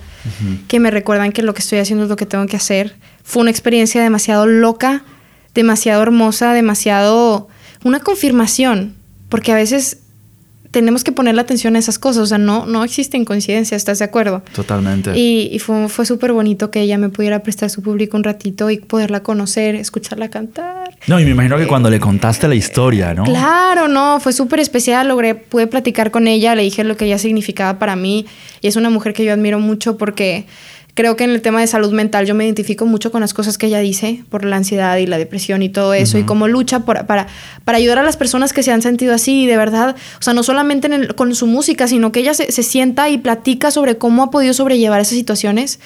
que 0.68 0.78
me 0.78 0.92
recuerdan 0.92 1.32
que 1.32 1.42
lo 1.42 1.52
que 1.52 1.62
estoy 1.62 1.80
haciendo 1.80 2.04
es 2.04 2.08
lo 2.08 2.14
que 2.14 2.24
tengo 2.24 2.46
que 2.46 2.54
hacer. 2.56 2.94
Fue 3.24 3.42
una 3.42 3.50
experiencia 3.50 4.00
demasiado 4.00 4.46
loca, 4.46 5.02
demasiado 5.52 6.00
hermosa, 6.00 6.52
demasiado... 6.52 7.48
una 7.82 7.98
confirmación, 7.98 8.94
porque 9.28 9.50
a 9.50 9.56
veces 9.56 9.98
tenemos 10.72 11.04
que 11.04 11.12
poner 11.12 11.34
la 11.34 11.42
atención 11.42 11.76
a 11.76 11.78
esas 11.78 11.98
cosas. 11.98 12.22
O 12.22 12.26
sea, 12.26 12.38
no, 12.38 12.66
no 12.66 12.82
existen 12.82 13.24
coincidencias, 13.24 13.76
¿estás 13.80 14.00
de 14.00 14.06
acuerdo? 14.06 14.42
Totalmente. 14.54 15.16
Y, 15.16 15.58
fue, 15.60 15.88
fue 15.88 16.06
súper 16.06 16.32
bonito 16.32 16.70
que 16.70 16.80
ella 16.80 16.98
me 16.98 17.10
pudiera 17.10 17.42
prestar 17.42 17.70
su 17.70 17.82
público 17.82 18.16
un 18.16 18.24
ratito 18.24 18.70
y 18.70 18.78
poderla 18.78 19.22
conocer, 19.22 19.74
escucharla 19.74 20.30
cantar. 20.30 20.96
No, 21.06 21.20
y 21.20 21.24
me 21.24 21.30
imagino 21.32 21.58
que 21.58 21.66
cuando 21.66 21.90
le 21.90 22.00
contaste 22.00 22.48
la 22.48 22.54
historia, 22.54 23.12
¿no? 23.12 23.24
Claro, 23.24 23.86
no, 23.86 24.18
fue 24.18 24.32
súper 24.32 24.60
especial. 24.60 25.08
Logré, 25.08 25.34
pude 25.34 25.66
platicar 25.66 26.10
con 26.10 26.26
ella, 26.26 26.54
le 26.54 26.62
dije 26.62 26.82
lo 26.84 26.96
que 26.96 27.04
ella 27.04 27.18
significaba 27.18 27.78
para 27.78 27.94
mí. 27.94 28.26
Y 28.62 28.68
es 28.68 28.76
una 28.76 28.88
mujer 28.88 29.12
que 29.12 29.24
yo 29.24 29.32
admiro 29.32 29.60
mucho 29.60 29.98
porque 29.98 30.46
creo 30.94 31.16
que 31.16 31.24
en 31.24 31.30
el 31.30 31.40
tema 31.40 31.60
de 31.60 31.66
salud 31.66 31.92
mental 31.92 32.26
yo 32.26 32.34
me 32.34 32.44
identifico 32.44 32.84
mucho 32.84 33.10
con 33.10 33.20
las 33.20 33.32
cosas 33.32 33.56
que 33.56 33.66
ella 33.66 33.78
dice 33.78 34.24
por 34.28 34.44
la 34.44 34.56
ansiedad 34.56 34.96
y 34.98 35.06
la 35.06 35.18
depresión 35.18 35.62
y 35.62 35.68
todo 35.68 35.94
eso 35.94 36.18
y 36.18 36.24
cómo 36.24 36.48
lucha 36.48 36.80
para, 36.80 37.06
para 37.06 37.78
ayudar 37.78 37.98
a 37.98 38.02
las 38.02 38.16
personas 38.16 38.52
que 38.52 38.62
se 38.62 38.72
han 38.72 38.82
sentido 38.82 39.14
así 39.14 39.44
y 39.44 39.46
de 39.46 39.56
verdad, 39.56 39.96
o 40.18 40.22
sea, 40.22 40.34
no 40.34 40.42
solamente 40.42 41.08
con 41.14 41.34
su 41.34 41.46
música, 41.46 41.88
sino 41.88 42.12
que 42.12 42.20
ella 42.20 42.34
se, 42.34 42.50
sienta 42.50 43.08
y 43.08 43.18
platica 43.18 43.70
sobre 43.70 43.96
cómo 43.96 44.22
ha 44.24 44.30
podido 44.30 44.52
sobrellevar 44.52 45.00
esas 45.00 45.16
situaciones 45.16 45.80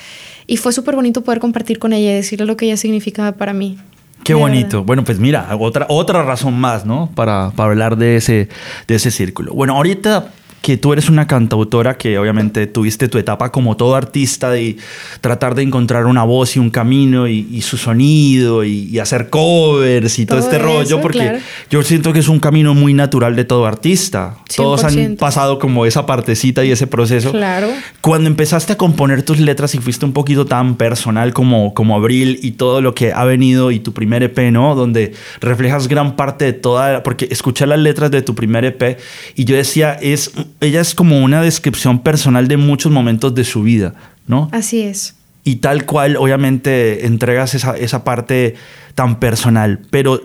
y 0.46 0.56
fue 0.56 0.72
súper 0.72 0.96
bonito 0.96 1.22
poder 1.22 1.40
compartir 1.40 1.78
con 1.78 1.92
ella 1.92 2.12
y 2.12 2.14
decirle 2.14 2.46
lo 2.46 2.56
que 2.56 2.66
ella 2.66 2.76
significaba 2.76 3.32
para 3.32 3.52
mí. 3.52 3.78
Qué 4.24 4.34
bonito. 4.34 4.82
Bueno, 4.82 5.04
pues 5.04 5.20
mira, 5.20 5.48
otra, 5.56 5.86
otra 5.88 6.24
razón 6.24 6.58
más, 6.58 6.84
¿no? 6.84 7.10
Para, 7.14 7.52
para 7.54 7.70
hablar 7.70 7.96
de 7.96 8.16
ese, 8.16 8.48
de 8.88 8.94
ese 8.96 9.12
círculo. 9.12 9.54
Bueno, 9.54 9.76
ahorita 9.76 10.32
que 10.62 10.76
tú 10.76 10.92
eres 10.92 11.08
una 11.08 11.26
cantautora 11.26 11.96
que 11.96 12.18
obviamente 12.18 12.66
tuviste 12.66 13.08
tu 13.08 13.18
etapa 13.18 13.52
como 13.52 13.76
todo 13.76 13.94
artista 13.94 14.50
de 14.50 14.76
tratar 15.20 15.54
de 15.54 15.62
encontrar 15.62 16.06
una 16.06 16.24
voz 16.24 16.56
y 16.56 16.58
un 16.58 16.70
camino 16.70 17.28
y, 17.28 17.62
su 17.62 17.76
sonido 17.76 18.64
y, 18.64 18.98
hacer 18.98 19.30
covers 19.30 20.18
y 20.18 20.26
todo, 20.26 20.38
este 20.38 20.58
rollo, 20.58 21.00
porque 21.00 21.38
yo 21.70 21.82
siento 21.82 22.12
que 22.12 22.18
es 22.18 22.28
un 22.28 22.40
camino 22.40 22.74
muy 22.74 22.94
natural 22.94 23.36
de 23.36 23.44
todo 23.44 23.66
artista. 23.66 24.36
Todos 24.56 24.84
han 24.84 25.16
pasado 25.16 25.58
como 25.58 25.86
esa 25.86 26.06
partecita 26.06 26.64
y 26.64 26.72
ese 26.72 26.86
proceso. 26.86 27.30
Claro. 27.32 27.68
Cuando 28.00 28.28
empezaste 28.28 28.72
a 28.72 28.76
componer 28.76 29.22
tus 29.22 29.38
letras 29.38 29.74
y 29.74 29.78
fuiste 29.78 30.04
un 30.04 30.12
poquito 30.12 30.46
tan 30.46 30.76
personal 30.76 31.32
como, 31.32 31.74
como 31.74 31.94
Abril 31.94 32.40
y 32.42 32.52
todo 32.52 32.80
lo 32.80 32.94
que 32.94 33.12
ha 33.12 33.24
venido 33.24 33.70
y 33.70 33.78
tu 33.78 33.92
primer 33.92 34.22
EP, 34.22 34.50
¿no? 34.50 34.74
Donde 34.74 35.14
reflejas 35.40 35.88
gran 35.88 36.16
parte 36.16 36.44
de 36.44 36.52
toda, 36.52 37.02
porque 37.02 37.28
escuché 37.30 37.66
las 37.66 37.78
letras 37.78 38.10
de 38.10 38.22
tu 38.22 38.34
primer 38.34 38.64
EP 38.64 38.98
y 39.34 39.44
yo 39.44 39.56
decía, 39.56 39.92
es 39.92 40.32
ella 40.60 40.80
es 40.80 40.94
como 40.94 41.20
una 41.20 41.42
descripción 41.42 42.02
personal 42.02 42.48
de 42.48 42.56
muchos 42.56 42.92
momentos 42.92 43.34
de 43.34 43.44
su 43.44 43.62
vida, 43.62 43.94
¿no? 44.26 44.48
Así 44.52 44.82
es. 44.82 45.14
Y 45.44 45.56
tal 45.56 45.86
cual, 45.86 46.16
obviamente, 46.16 47.06
entregas 47.06 47.54
esa, 47.54 47.76
esa 47.76 48.02
parte 48.02 48.56
tan 48.94 49.20
personal, 49.20 49.80
pero 49.90 50.20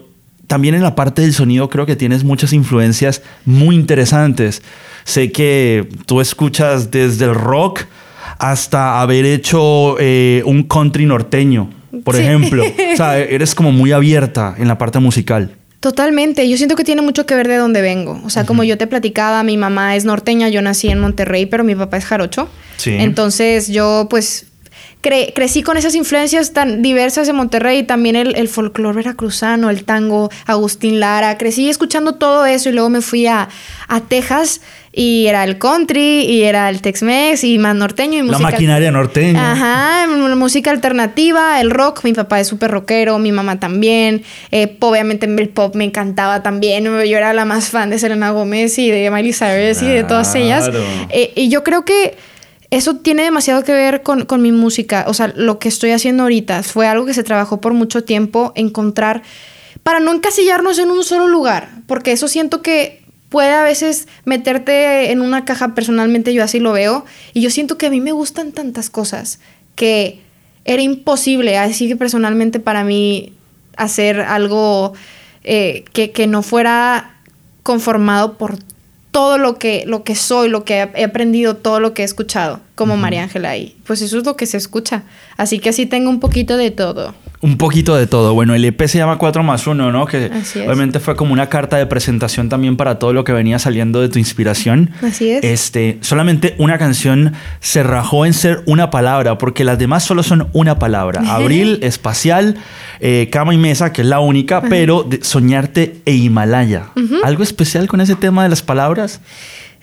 también 0.48 0.76
en 0.76 0.84
la 0.84 0.96
parte 0.96 1.22
del 1.22 1.34
sonido 1.34 1.70
creo 1.70 1.86
que 1.86 1.96
tienes 1.96 2.24
muchas 2.24 2.52
influencias 2.52 3.22
muy 3.46 3.76
interesantes. 3.76 4.62
Sé 5.06 5.32
que 5.32 5.88
tú 6.06 6.20
escuchas 6.20 6.92
desde 6.92 7.26
el 7.26 7.36
rock 7.36 7.82
hasta 8.38 9.00
haber 9.02 9.26
hecho 9.26 9.96
eh, 10.00 10.44
un 10.46 10.64
country 10.64 11.06
norteño, 11.06 11.70
por 12.04 12.16
ejemplo. 12.16 12.64
O 12.64 12.98
sea, 12.98 13.18
eres 13.20 13.56
como 13.56 13.72
muy 13.72 13.92
abierta 13.92 14.56
en 14.58 14.68
la 14.68 14.78
parte 14.78 15.00
musical. 15.00 15.56
Totalmente, 15.82 16.48
yo 16.48 16.58
siento 16.58 16.76
que 16.76 16.84
tiene 16.84 17.02
mucho 17.02 17.26
que 17.26 17.34
ver 17.34 17.48
de 17.48 17.58
dónde 17.58 17.82
vengo. 17.82 18.22
O 18.24 18.30
sea, 18.30 18.46
como 18.46 18.64
yo 18.64 18.78
te 18.78 18.86
platicaba, 18.86 19.42
mi 19.42 19.58
mamá 19.58 19.96
es 19.96 20.06
norteña, 20.06 20.48
yo 20.48 20.62
nací 20.62 20.90
en 20.90 21.00
Monterrey, 21.00 21.48
pero 21.48 21.64
mi 21.64 21.74
papá 21.74 21.98
es 21.98 22.06
jarocho. 22.06 22.50
Sí. 22.78 22.92
Entonces 23.00 23.68
yo 23.68 24.06
pues 24.08 24.46
crecí 25.02 25.64
con 25.64 25.78
esas 25.78 25.96
influencias 25.96 26.54
tan 26.54 26.84
diversas 26.84 27.26
de 27.26 27.34
Monterrey, 27.34 27.80
y 27.80 27.84
también 27.84 28.16
el, 28.16 28.36
el 28.36 28.48
folclore 28.48 28.98
veracruzano, 28.98 29.72
el 29.72 29.84
tango, 29.84 30.30
Agustín 30.46 31.00
Lara. 31.00 31.40
Crecí 31.40 31.68
escuchando 31.68 32.14
todo 32.14 32.46
eso 32.46 32.70
y 32.70 32.74
luego 32.74 32.90
me 32.90 33.02
fui 33.02 33.26
a, 33.26 33.50
a 33.88 34.02
Texas 34.02 34.62
y 34.94 35.28
era 35.28 35.44
el 35.46 35.58
country 35.58 36.26
y 36.26 36.44
era 36.44 36.70
el 36.70 36.82
Tex-Mex 36.82 37.44
y 37.46 37.58
más 37.58 37.76
norteño 37.76 38.20
y 38.20 38.24
música. 38.24 38.44
La 38.44 38.52
maquinaria 38.52 38.92
norteña. 38.92 39.52
Ajá, 39.52 40.08
música 40.36 40.72
alternativa, 40.72 41.62
el 41.62 41.72
rock. 41.72 42.04
Mi 42.04 42.14
papá 42.14 42.40
es 42.40 42.48
súper 42.48 42.72
rockero, 42.72 43.18
mi 43.18 43.32
mamá 43.32 43.60
también. 43.60 44.24
Eh, 44.52 44.78
obviamente 44.80 45.26
el 45.28 45.50
pop 45.50 45.76
me 45.76 45.86
encantaba 45.86 46.44
también. 46.44 46.84
Yo 46.84 47.18
era 47.18 47.34
la 47.34 47.46
más 47.46 47.70
fan 47.70 47.90
de 47.90 48.00
Selena 48.00 48.32
Gómez 48.32 48.78
y 48.80 48.92
de 48.92 49.10
Miley 49.10 49.34
Cyrus 49.34 49.82
y 49.82 49.88
de 49.88 50.04
todas 50.04 50.36
ellas. 50.36 50.70
Eh, 51.10 51.32
y 51.36 51.50
yo 51.50 51.64
creo 51.64 51.86
que 51.86 52.18
eso 52.70 52.98
tiene 52.98 53.24
demasiado 53.24 53.64
que 53.64 53.74
ver 53.74 54.02
con, 54.02 54.26
con 54.26 54.42
mi 54.42 54.52
música. 54.52 55.06
O 55.08 55.14
sea, 55.14 55.32
lo 55.36 55.58
que 55.60 55.70
estoy 55.70 55.92
haciendo 55.92 56.24
ahorita 56.24 56.64
fue 56.64 56.88
algo 56.88 57.06
que 57.06 57.14
se 57.14 57.24
trabajó 57.24 57.62
por 57.62 57.74
mucho 57.74 58.04
tiempo, 58.04 58.52
encontrar 58.56 59.24
para 59.84 60.00
no 60.00 60.12
encasillarnos 60.12 60.78
en 60.80 60.92
un 60.92 61.04
solo 61.04 61.28
lugar, 61.28 61.70
porque 61.88 62.12
eso 62.12 62.28
siento 62.28 62.62
que 62.62 63.01
puede 63.32 63.54
a 63.54 63.64
veces 63.64 64.10
meterte 64.26 65.10
en 65.12 65.22
una 65.22 65.46
caja, 65.46 65.74
personalmente 65.74 66.34
yo 66.34 66.44
así 66.44 66.60
lo 66.60 66.74
veo, 66.74 67.06
y 67.34 67.40
yo 67.40 67.50
siento 67.50 67.78
que 67.78 67.86
a 67.86 67.90
mí 67.90 68.02
me 68.02 68.12
gustan 68.12 68.52
tantas 68.52 68.90
cosas 68.90 69.40
que 69.76 70.20
era 70.66 70.82
imposible, 70.82 71.58
así 71.58 71.88
que 71.88 71.96
personalmente 71.96 72.60
para 72.60 72.84
mí 72.84 73.32
hacer 73.78 74.20
algo 74.20 74.92
eh, 75.46 75.86
que, 75.94 76.28
no 76.28 76.44
fuera 76.44 77.16
conformado 77.64 78.38
por 78.38 78.58
todo 79.12 79.38
lo 79.38 79.58
que, 79.58 79.86
lo 79.88 80.04
que 80.04 80.16
soy, 80.16 80.50
lo 80.50 80.66
que 80.66 80.90
he 80.94 81.04
aprendido, 81.06 81.56
todo 81.56 81.80
lo 81.80 81.94
que 81.94 82.02
he 82.02 82.06
escuchado 82.06 82.60
como 82.76 82.98
María 82.98 83.24
Ángela 83.24 83.56
y 83.56 83.78
pues 83.86 84.02
eso 84.02 84.18
es 84.18 84.26
lo 84.26 84.36
que 84.36 84.46
se 84.46 84.58
escucha. 84.58 85.04
Así 85.38 85.60
que 85.60 85.70
así 85.70 85.86
tengo 85.86 86.10
un 86.10 86.20
poquito 86.20 86.58
de 86.58 86.72
todo. 86.72 87.16
Un 87.42 87.58
poquito 87.58 87.96
de 87.96 88.06
todo. 88.06 88.34
Bueno, 88.36 88.54
el 88.54 88.64
EP 88.64 88.80
se 88.88 89.00
llama 89.00 89.18
4 89.18 89.42
más 89.42 89.66
1, 89.66 89.92
¿no? 89.92 90.06
Que 90.06 90.32
obviamente 90.66 91.00
fue 91.00 91.16
como 91.16 91.34
una 91.34 91.50
carta 91.50 91.78
de 91.78 91.88
presentación 91.88 92.50
también 92.50 92.78
para 92.78 93.00
todo 93.00 93.14
lo 93.14 93.24
que 93.24 93.34
venía 93.34 93.58
saliendo 93.58 94.00
de 94.00 94.10
tu 94.10 94.20
inspiración. 94.20 94.92
Así 95.02 95.32
es. 95.32 95.44
Este, 95.44 95.98
solamente 96.02 96.54
una 96.60 96.78
canción 96.78 97.34
se 97.60 97.82
rajó 97.82 98.28
en 98.28 98.34
ser 98.34 98.62
una 98.68 98.92
palabra, 98.92 99.40
porque 99.40 99.64
las 99.64 99.80
demás 99.80 100.04
solo 100.04 100.22
son 100.22 100.50
una 100.54 100.78
palabra. 100.78 101.22
Abril, 101.28 101.80
espacial, 101.82 102.58
eh, 103.00 103.30
cama 103.32 103.56
y 103.56 103.58
mesa, 103.58 103.92
que 103.92 104.02
es 104.02 104.08
la 104.08 104.20
única, 104.20 104.62
pero 104.62 105.10
soñarte 105.22 106.02
e 106.06 106.14
Himalaya. 106.14 106.90
¿Algo 107.24 107.42
especial 107.42 107.88
con 107.88 108.02
ese 108.02 108.16
tema 108.16 108.44
de 108.44 108.50
las 108.50 108.62
palabras? 108.62 109.20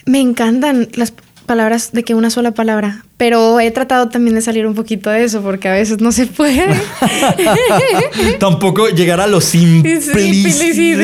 Me 0.06 0.20
encantan 0.20 0.88
las 0.94 1.12
palabras 1.48 1.90
de 1.90 2.04
que 2.04 2.14
una 2.14 2.30
sola 2.30 2.52
palabra, 2.52 3.04
pero 3.16 3.58
he 3.58 3.72
tratado 3.72 4.08
también 4.08 4.36
de 4.36 4.40
salir 4.40 4.64
un 4.64 4.74
poquito 4.74 5.10
de 5.10 5.24
eso 5.24 5.42
porque 5.42 5.66
a 5.66 5.72
veces 5.72 6.00
no 6.00 6.12
se 6.12 6.28
puede. 6.28 6.68
Tampoco 8.38 8.88
llegar 8.90 9.20
a 9.20 9.26
lo 9.26 9.40
simple. 9.40 10.00
Sí, 10.00 10.52
sí, 10.52 10.72
sí, 10.72 10.94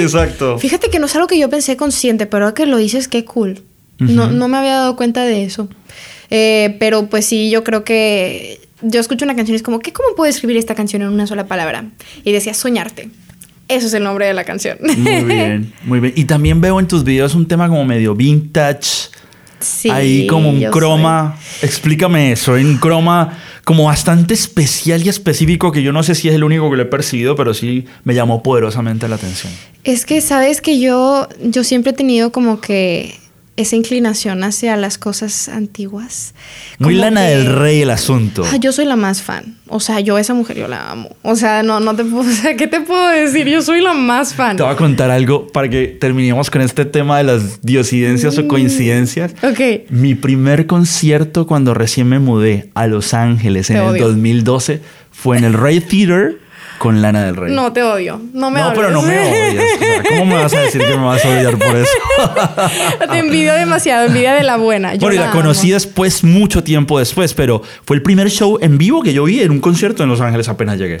exacto. 0.00 0.58
Fíjate 0.58 0.88
que 0.88 0.98
no 0.98 1.04
es 1.04 1.14
algo 1.14 1.26
que 1.26 1.38
yo 1.38 1.50
pensé 1.50 1.76
consciente, 1.76 2.24
pero 2.24 2.54
que 2.54 2.64
lo 2.64 2.78
dices, 2.78 3.08
qué 3.08 3.26
cool. 3.26 3.60
no, 3.98 4.30
no 4.30 4.48
me 4.48 4.56
había 4.56 4.76
dado 4.76 4.96
cuenta 4.96 5.24
de 5.24 5.44
eso. 5.44 5.68
Eh, 6.30 6.76
pero 6.80 7.06
pues 7.08 7.26
sí, 7.26 7.50
yo 7.50 7.62
creo 7.62 7.84
que 7.84 8.60
yo 8.80 9.00
escucho 9.00 9.26
una 9.26 9.36
canción 9.36 9.54
y 9.54 9.56
es 9.56 9.62
como, 9.62 9.80
¿qué, 9.80 9.92
¿cómo 9.92 10.14
puedo 10.16 10.30
escribir 10.30 10.56
esta 10.56 10.74
canción 10.74 11.02
en 11.02 11.08
una 11.08 11.26
sola 11.26 11.46
palabra? 11.46 11.90
Y 12.24 12.32
decía, 12.32 12.54
soñarte. 12.54 13.10
Eso 13.68 13.88
es 13.88 13.94
el 13.94 14.04
nombre 14.04 14.26
de 14.26 14.34
la 14.34 14.44
canción. 14.44 14.78
Muy 14.80 15.24
bien, 15.24 15.72
muy 15.84 16.00
bien. 16.00 16.12
Y 16.16 16.24
también 16.24 16.60
veo 16.60 16.78
en 16.78 16.86
tus 16.86 17.02
videos 17.02 17.34
un 17.34 17.48
tema 17.48 17.68
como 17.68 17.84
medio 17.84 18.14
vintage 18.14 19.10
Sí, 19.60 19.88
Ahí 19.90 20.26
como 20.26 20.50
un 20.50 20.62
croma. 20.64 21.38
Explícame 21.62 22.32
eso. 22.32 22.56
En 22.56 22.76
croma 22.76 23.38
como 23.64 23.84
bastante 23.84 24.34
especial 24.34 25.04
y 25.04 25.08
específico 25.08 25.72
que 25.72 25.82
yo 25.82 25.92
no 25.92 26.02
sé 26.02 26.14
si 26.14 26.28
es 26.28 26.34
el 26.34 26.44
único 26.44 26.70
que 26.70 26.76
lo 26.76 26.82
he 26.82 26.86
percibido, 26.86 27.34
pero 27.34 27.54
sí 27.54 27.86
me 28.04 28.14
llamó 28.14 28.42
poderosamente 28.42 29.08
la 29.08 29.16
atención. 29.16 29.52
Es 29.82 30.04
que 30.04 30.20
sabes 30.20 30.60
que 30.60 30.78
yo, 30.78 31.28
yo 31.42 31.64
siempre 31.64 31.90
he 31.90 31.94
tenido 31.94 32.30
como 32.32 32.60
que 32.60 33.16
esa 33.56 33.74
inclinación 33.76 34.44
hacia 34.44 34.76
las 34.76 34.98
cosas 34.98 35.48
antiguas. 35.48 36.34
Muy 36.78 36.94
lana 36.94 37.22
del 37.22 37.46
rey 37.46 37.82
el 37.82 37.90
asunto. 37.90 38.44
Ah, 38.50 38.56
yo 38.56 38.70
soy 38.72 38.84
la 38.84 38.96
más 38.96 39.22
fan. 39.22 39.56
O 39.68 39.80
sea, 39.80 40.00
yo 40.00 40.18
esa 40.18 40.34
mujer 40.34 40.58
yo 40.58 40.68
la 40.68 40.90
amo. 40.90 41.16
O 41.22 41.36
sea, 41.36 41.62
no, 41.62 41.80
no 41.80 41.96
te 41.96 42.04
puedo. 42.04 42.26
O 42.36 42.38
sea, 42.38 42.56
¿qué 42.56 42.66
te 42.66 42.80
puedo 42.80 43.08
decir? 43.08 43.46
Yo 43.46 43.62
soy 43.62 43.80
la 43.80 43.94
más 43.94 44.34
fan. 44.34 44.56
Te 44.56 44.62
voy 44.62 44.72
a 44.72 44.76
contar 44.76 45.10
algo 45.10 45.46
para 45.46 45.68
que 45.70 45.86
terminemos 45.86 46.50
con 46.50 46.60
este 46.60 46.84
tema 46.84 47.18
de 47.18 47.24
las 47.24 47.62
diosidencias 47.62 48.36
o 48.36 48.42
mm, 48.42 48.48
coincidencias. 48.48 49.34
Ok. 49.42 49.88
Mi 49.90 50.14
primer 50.14 50.66
concierto 50.66 51.46
cuando 51.46 51.72
recién 51.72 52.08
me 52.08 52.18
mudé 52.18 52.70
a 52.74 52.86
Los 52.86 53.14
Ángeles 53.14 53.70
en 53.70 53.78
el 53.78 53.98
2012 53.98 54.80
fue 55.10 55.38
en 55.38 55.44
el 55.44 55.54
Ray 55.54 55.80
Theater 55.80 56.45
con 56.78 57.02
Lana 57.02 57.24
del 57.24 57.36
Rey. 57.36 57.54
No 57.54 57.72
te 57.72 57.82
odio. 57.82 58.20
No 58.32 58.50
me 58.50 58.60
No, 58.60 58.72
pero 58.74 58.90
no 58.90 59.02
me 59.02 59.18
odias. 59.18 59.64
¿Cómo 60.08 60.26
me 60.26 60.34
vas 60.34 60.54
a 60.54 60.60
decir 60.60 60.80
que 60.80 60.96
me 60.96 61.04
vas 61.04 61.24
a 61.24 61.28
odiar 61.28 61.58
por 61.58 61.76
eso? 61.76 61.90
te 63.10 63.18
envidio 63.18 63.54
demasiado, 63.54 64.06
envidia 64.06 64.34
de 64.34 64.42
la 64.42 64.56
buena. 64.56 64.94
Yo 64.94 65.00
bueno, 65.00 65.14
y 65.14 65.18
la, 65.18 65.30
conocí 65.30 65.70
después, 65.70 66.24
mucho 66.24 66.62
tiempo 66.62 66.98
después, 66.98 67.34
pero 67.34 67.62
fue 67.84 67.96
el 67.96 68.02
primer 68.02 68.30
show 68.30 68.58
en 68.60 68.78
vivo 68.78 69.02
que 69.02 69.12
yo 69.12 69.24
vi 69.24 69.40
en 69.40 69.50
un 69.50 69.60
concierto 69.60 70.02
en 70.02 70.08
Los 70.08 70.20
Ángeles 70.20 70.48
apenas 70.48 70.78
llegué. 70.78 71.00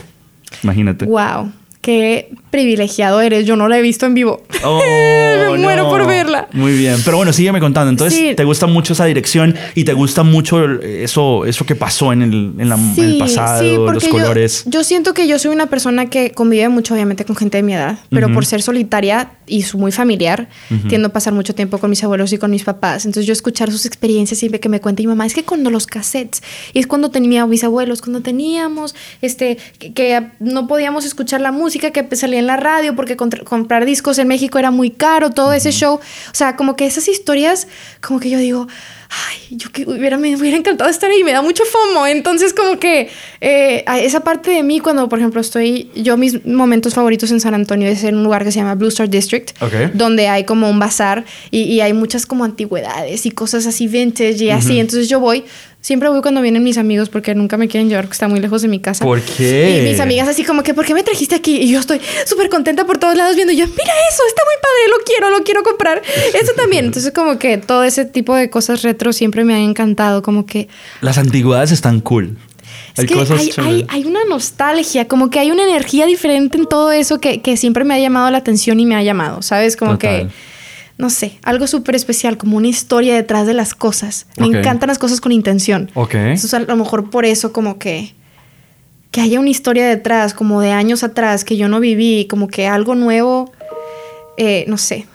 Imagínate. 0.62 1.04
Wow 1.04 1.52
qué 1.86 2.30
privilegiado 2.50 3.20
eres. 3.20 3.46
Yo 3.46 3.54
no 3.54 3.68
la 3.68 3.78
he 3.78 3.82
visto 3.82 4.06
en 4.06 4.14
vivo. 4.14 4.42
Oh, 4.68 5.52
Me 5.52 5.58
muero 5.58 5.88
por 5.88 6.06
verla. 6.06 6.48
Muy 6.52 6.72
bien. 6.72 6.96
Pero 7.04 7.18
bueno, 7.18 7.32
sígueme 7.32 7.60
contando. 7.60 7.90
Entonces, 7.90 8.34
¿te 8.34 8.44
gusta 8.44 8.66
mucho 8.66 8.94
esa 8.94 9.04
dirección 9.04 9.54
y 9.76 9.84
te 9.84 9.92
gusta 9.92 10.24
mucho 10.24 10.64
eso, 10.82 11.44
eso 11.44 11.64
que 11.64 11.76
pasó 11.76 12.12
en 12.12 12.22
el, 12.22 12.52
en 12.58 13.18
pasado, 13.18 13.92
los 13.92 14.08
colores? 14.08 14.64
Yo, 14.66 14.82
siento 14.82 15.14
que 15.14 15.28
yo 15.28 15.38
soy 15.38 15.52
una 15.52 15.66
persona 15.66 16.06
que 16.06 16.32
convive 16.32 16.68
mucho, 16.68 16.94
obviamente, 16.94 17.24
con 17.24 17.36
gente 17.36 17.58
de 17.58 17.62
mi 17.62 17.74
edad, 17.74 17.98
pero 18.10 18.32
por 18.32 18.44
ser 18.44 18.60
solitaria 18.60 19.30
y 19.46 19.64
muy 19.74 19.92
familiar, 19.92 20.48
tiendo 20.88 21.08
a 21.08 21.12
pasar 21.12 21.32
mucho 21.32 21.54
tiempo 21.54 21.78
con 21.78 21.88
mis 21.90 22.02
abuelos 22.02 22.32
y 22.32 22.38
con 22.38 22.50
mis 22.50 22.64
papás. 22.64 23.04
Entonces, 23.04 23.26
yo 23.26 23.32
escuchar 23.32 23.70
sus 23.70 23.86
experiencias 23.86 24.42
y 24.42 24.48
que 24.48 24.68
me 24.68 24.80
cuenta 24.80 25.02
mi 25.02 25.06
mamá, 25.06 25.26
es 25.26 25.34
que 25.34 25.44
cuando 25.44 25.70
los 25.70 25.86
cassettes, 25.86 26.42
y 26.72 26.80
es 26.80 26.88
cuando 26.88 27.10
tenía 27.10 27.46
mis 27.46 27.62
abuelos, 27.62 28.00
cuando 28.00 28.20
teníamos, 28.22 28.96
este, 29.22 29.58
que 29.78 30.26
no 30.40 30.66
podíamos 30.66 31.04
escuchar 31.04 31.40
la 31.40 31.52
música 31.52 31.75
que 31.78 32.16
salía 32.16 32.38
en 32.38 32.46
la 32.46 32.56
radio 32.56 32.94
porque 32.94 33.16
comprar 33.16 33.84
discos 33.84 34.18
en 34.18 34.28
México 34.28 34.58
era 34.58 34.70
muy 34.70 34.90
caro, 34.90 35.30
todo 35.30 35.52
ese 35.52 35.72
show. 35.72 35.94
O 35.94 36.34
sea, 36.34 36.56
como 36.56 36.76
que 36.76 36.86
esas 36.86 37.08
historias, 37.08 37.68
como 38.00 38.20
que 38.20 38.30
yo 38.30 38.38
digo, 38.38 38.66
ay, 39.08 39.56
yo 39.56 39.70
que 39.70 39.84
hubiera, 39.84 40.18
me 40.18 40.34
hubiera 40.36 40.56
encantado 40.56 40.90
estar 40.90 41.10
ahí, 41.10 41.22
me 41.22 41.32
da 41.32 41.42
mucho 41.42 41.64
fomo. 41.64 42.06
Entonces, 42.06 42.52
como 42.52 42.78
que 42.78 43.08
eh, 43.40 43.84
esa 44.00 44.20
parte 44.20 44.50
de 44.50 44.62
mí, 44.62 44.80
cuando, 44.80 45.08
por 45.08 45.18
ejemplo, 45.18 45.40
estoy, 45.40 45.90
yo 45.94 46.16
mis 46.16 46.44
momentos 46.44 46.94
favoritos 46.94 47.30
en 47.30 47.40
San 47.40 47.54
Antonio 47.54 47.88
es 47.88 48.04
en 48.04 48.16
un 48.16 48.24
lugar 48.24 48.44
que 48.44 48.52
se 48.52 48.58
llama 48.58 48.74
Blue 48.74 48.88
Star 48.88 49.08
District, 49.08 49.52
donde 49.94 50.28
hay 50.28 50.44
como 50.44 50.68
un 50.68 50.78
bazar 50.78 51.24
y, 51.50 51.62
y, 51.62 51.80
hay 51.80 51.92
muchas 51.92 52.26
como 52.26 52.44
antigüedades 52.44 53.26
y 53.26 53.30
cosas 53.30 53.66
así 53.66 53.86
vintage 53.86 54.44
y 54.44 54.50
así. 54.50 54.78
Entonces 54.78 55.08
yo 55.08 55.20
voy 55.20 55.44
Siempre 55.86 56.08
voy 56.08 56.20
cuando 56.20 56.42
vienen 56.42 56.64
mis 56.64 56.78
amigos 56.78 57.08
porque 57.10 57.32
nunca 57.36 57.56
me 57.56 57.68
quieren 57.68 57.88
llevar 57.88 58.06
porque 58.06 58.14
está 58.14 58.26
muy 58.26 58.40
lejos 58.40 58.60
de 58.60 58.66
mi 58.66 58.80
casa. 58.80 59.04
¿Por 59.04 59.22
qué? 59.22 59.82
Y 59.84 59.88
mis 59.88 60.00
amigas 60.00 60.26
así 60.26 60.42
como 60.42 60.64
que, 60.64 60.74
¿por 60.74 60.84
qué 60.84 60.94
me 60.94 61.04
trajiste 61.04 61.36
aquí? 61.36 61.58
Y 61.58 61.70
yo 61.70 61.78
estoy 61.78 62.00
súper 62.24 62.48
contenta 62.48 62.84
por 62.84 62.98
todos 62.98 63.16
lados 63.16 63.36
viendo. 63.36 63.52
yo, 63.52 63.68
mira 63.68 63.92
eso, 64.10 64.22
está 64.26 64.42
muy 64.44 64.56
padre, 64.60 64.88
lo 64.90 65.04
quiero, 65.04 65.30
lo 65.30 65.44
quiero 65.44 65.62
comprar. 65.62 66.02
Eso 66.42 66.54
también. 66.56 66.86
Entonces 66.86 67.12
como 67.12 67.38
que 67.38 67.58
todo 67.58 67.84
ese 67.84 68.04
tipo 68.04 68.34
de 68.34 68.50
cosas 68.50 68.82
retro 68.82 69.12
siempre 69.12 69.44
me 69.44 69.54
han 69.54 69.60
encantado. 69.60 70.22
Como 70.22 70.44
que... 70.44 70.66
Las 71.02 71.18
antigüedades 71.18 71.70
están 71.70 72.00
cool. 72.00 72.36
Es 72.96 73.04
que 73.04 73.62
hay, 73.62 73.86
hay, 73.88 74.04
una 74.06 74.24
nostalgia, 74.24 75.06
como 75.06 75.30
que 75.30 75.38
hay 75.38 75.52
una 75.52 75.62
energía 75.62 76.04
diferente 76.06 76.58
en 76.58 76.66
todo 76.66 76.90
eso 76.90 77.20
que, 77.20 77.42
que, 77.42 77.56
siempre 77.56 77.84
me 77.84 77.94
ha 77.94 78.00
llamado 78.00 78.28
la 78.32 78.38
atención 78.38 78.80
y 78.80 78.86
me 78.86 78.96
ha 78.96 79.04
llamado, 79.04 79.40
¿sabes? 79.40 79.76
Como 79.76 80.00
que 80.00 80.26
no 80.98 81.10
sé, 81.10 81.38
algo 81.42 81.66
súper 81.66 81.94
especial, 81.94 82.38
como 82.38 82.56
una 82.56 82.68
historia 82.68 83.14
detrás 83.14 83.46
de 83.46 83.52
las 83.54 83.74
cosas. 83.74 84.26
Me 84.38 84.46
encantan 84.46 84.88
las 84.88 84.98
cosas 84.98 85.20
con 85.20 85.30
intención. 85.30 85.90
Ok. 85.94 86.14
Entonces, 86.14 86.54
a 86.54 86.60
lo 86.60 86.76
mejor 86.76 87.10
por 87.10 87.24
eso, 87.24 87.52
como 87.52 87.78
que. 87.78 88.14
Que 89.10 89.20
haya 89.20 89.40
una 89.40 89.48
historia 89.48 89.86
detrás, 89.86 90.34
como 90.34 90.60
de 90.60 90.72
años 90.72 91.02
atrás, 91.02 91.44
que 91.44 91.56
yo 91.56 91.68
no 91.68 91.80
viví, 91.80 92.26
como 92.28 92.48
que 92.48 92.66
algo 92.66 92.94
nuevo. 92.94 93.52
Eh, 94.36 94.64
no 94.68 94.76
sé. 94.78 95.06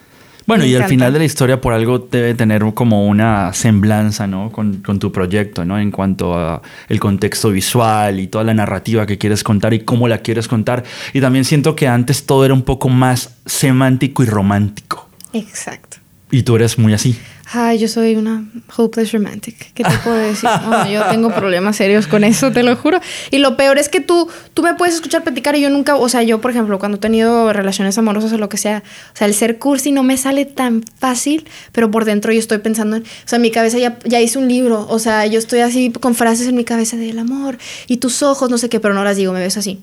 Bueno, 0.47 0.65
y 0.65 0.75
al 0.75 0.85
final 0.85 1.13
de 1.13 1.19
la 1.19 1.25
historia 1.25 1.61
por 1.61 1.73
algo 1.73 1.99
debe 1.99 2.33
tener 2.33 2.63
como 2.73 3.07
una 3.07 3.53
semblanza, 3.53 4.27
¿no? 4.27 4.51
Con, 4.51 4.77
con, 4.77 4.99
tu 4.99 5.11
proyecto, 5.11 5.65
¿no? 5.65 5.79
En 5.79 5.91
cuanto 5.91 6.35
a 6.35 6.61
el 6.89 6.99
contexto 6.99 7.51
visual 7.51 8.19
y 8.19 8.27
toda 8.27 8.43
la 8.43 8.53
narrativa 8.53 9.05
que 9.05 9.17
quieres 9.17 9.43
contar 9.43 9.73
y 9.73 9.81
cómo 9.81 10.07
la 10.07 10.17
quieres 10.17 10.47
contar. 10.47 10.83
Y 11.13 11.21
también 11.21 11.45
siento 11.45 11.75
que 11.75 11.87
antes 11.87 12.25
todo 12.25 12.43
era 12.43 12.53
un 12.53 12.63
poco 12.63 12.89
más 12.89 13.35
semántico 13.45 14.23
y 14.23 14.25
romántico. 14.25 15.10
Exacto. 15.33 15.97
Y 16.31 16.43
tú 16.43 16.55
eres 16.55 16.77
muy 16.77 16.93
así. 16.93 17.17
Ay, 17.53 17.79
yo 17.79 17.89
soy 17.89 18.15
una 18.15 18.45
hopeless 18.77 19.11
romantic. 19.11 19.73
¿Qué 19.73 19.83
te 19.83 19.97
puedo 19.97 20.15
decir? 20.15 20.49
yo 20.89 21.03
tengo 21.09 21.35
problemas 21.35 21.75
serios 21.75 22.07
con 22.07 22.23
eso, 22.23 22.53
te 22.53 22.63
lo 22.63 22.77
juro. 22.77 23.01
Y 23.29 23.39
lo 23.39 23.57
peor 23.57 23.77
es 23.77 23.89
que 23.89 23.99
tú, 23.99 24.29
tú 24.53 24.63
me 24.63 24.73
puedes 24.75 24.95
escuchar 24.95 25.23
platicar 25.23 25.57
y 25.57 25.61
yo 25.61 25.69
nunca, 25.69 25.97
o 25.97 26.07
sea, 26.07 26.23
yo, 26.23 26.39
por 26.39 26.51
ejemplo, 26.51 26.79
cuando 26.79 26.95
he 26.95 26.99
tenido 27.01 27.51
relaciones 27.51 27.97
amorosas 27.97 28.31
o 28.31 28.37
lo 28.37 28.47
que 28.47 28.55
sea, 28.55 28.83
o 29.13 29.17
sea, 29.17 29.27
el 29.27 29.33
ser 29.33 29.59
cursi 29.59 29.91
no 29.91 30.03
me 30.03 30.15
sale 30.15 30.45
tan 30.45 30.85
fácil, 30.97 31.45
pero 31.73 31.91
por 31.91 32.05
dentro 32.05 32.31
yo 32.31 32.39
estoy 32.39 32.59
pensando, 32.59 32.95
en, 32.95 33.03
o 33.03 33.05
sea, 33.25 33.35
en 33.35 33.41
mi 33.41 33.51
cabeza 33.51 33.77
ya, 33.77 33.99
ya 34.05 34.21
hice 34.21 34.39
un 34.39 34.47
libro, 34.47 34.87
o 34.89 34.99
sea, 34.99 35.25
yo 35.25 35.37
estoy 35.37 35.59
así 35.59 35.91
con 35.91 36.15
frases 36.15 36.47
en 36.47 36.55
mi 36.55 36.63
cabeza 36.63 36.95
del 36.95 37.19
amor 37.19 37.57
y 37.87 37.97
tus 37.97 38.23
ojos, 38.23 38.49
no 38.49 38.57
sé 38.57 38.69
qué, 38.69 38.79
pero 38.79 38.93
no 38.93 39.03
las 39.03 39.17
digo, 39.17 39.33
me 39.33 39.41
ves 39.41 39.57
así. 39.57 39.81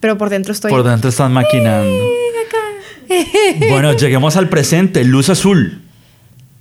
Pero 0.00 0.18
por 0.18 0.28
dentro 0.28 0.52
estoy... 0.52 0.70
Por 0.70 0.84
dentro 0.84 1.08
están 1.08 1.32
maquinando. 1.32 2.15
bueno, 3.70 3.92
lleguemos 3.94 4.36
al 4.36 4.48
presente. 4.48 5.04
Luz 5.04 5.28
Azul. 5.28 5.82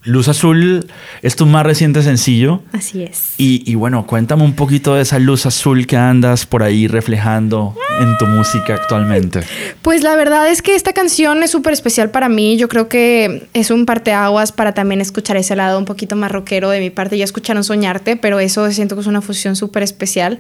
Luz 0.06 0.28
Azul 0.28 0.86
es 1.24 1.36
tu 1.36 1.48
más 1.48 1.66
reciente 1.66 2.04
sencillo. 2.04 2.62
Así 2.72 3.02
es. 3.02 3.34
Y, 3.38 3.74
bueno, 3.74 4.06
cuéntame 4.06 4.44
un 4.44 4.54
poquito 4.54 4.94
de 4.94 5.02
esa 5.02 5.18
luz 5.18 5.48
azul 5.48 5.88
que 5.88 5.98
andas 5.98 6.46
por 6.46 6.62
ahí 6.62 6.88
reflejando 6.88 7.76
en 8.00 8.16
tu 8.20 8.28
música 8.28 8.76
actualmente. 8.76 9.42
Pues 9.82 10.04
la 10.04 10.16
verdad 10.16 10.48
es 10.50 10.62
que 10.62 10.76
esta 10.76 10.94
canción 10.94 11.42
es 11.42 11.50
súper 11.50 11.74
especial 11.74 12.12
para 12.12 12.30
mí. 12.30 12.56
Yo 12.56 12.68
creo 12.68 12.88
que 12.88 13.48
es 13.54 13.72
un 13.72 13.88
parteaguas 13.88 14.52
para 14.52 14.76
también 14.76 15.02
escuchar 15.02 15.38
ese 15.38 15.56
lado 15.56 15.80
un 15.80 15.86
poquito 15.86 16.16
más 16.16 16.32
rockero 16.32 16.70
de 16.70 16.80
mi 16.80 16.92
parte. 16.92 17.18
Ya 17.18 17.26
escucharon 17.26 17.64
Soñarte, 17.64 18.16
pero 18.16 18.40
eso 18.40 18.72
siento 18.72 18.94
que 18.96 19.02
es 19.02 19.08
una 19.08 19.22
fusión 19.22 19.56
súper 19.56 19.82
especial. 19.82 20.40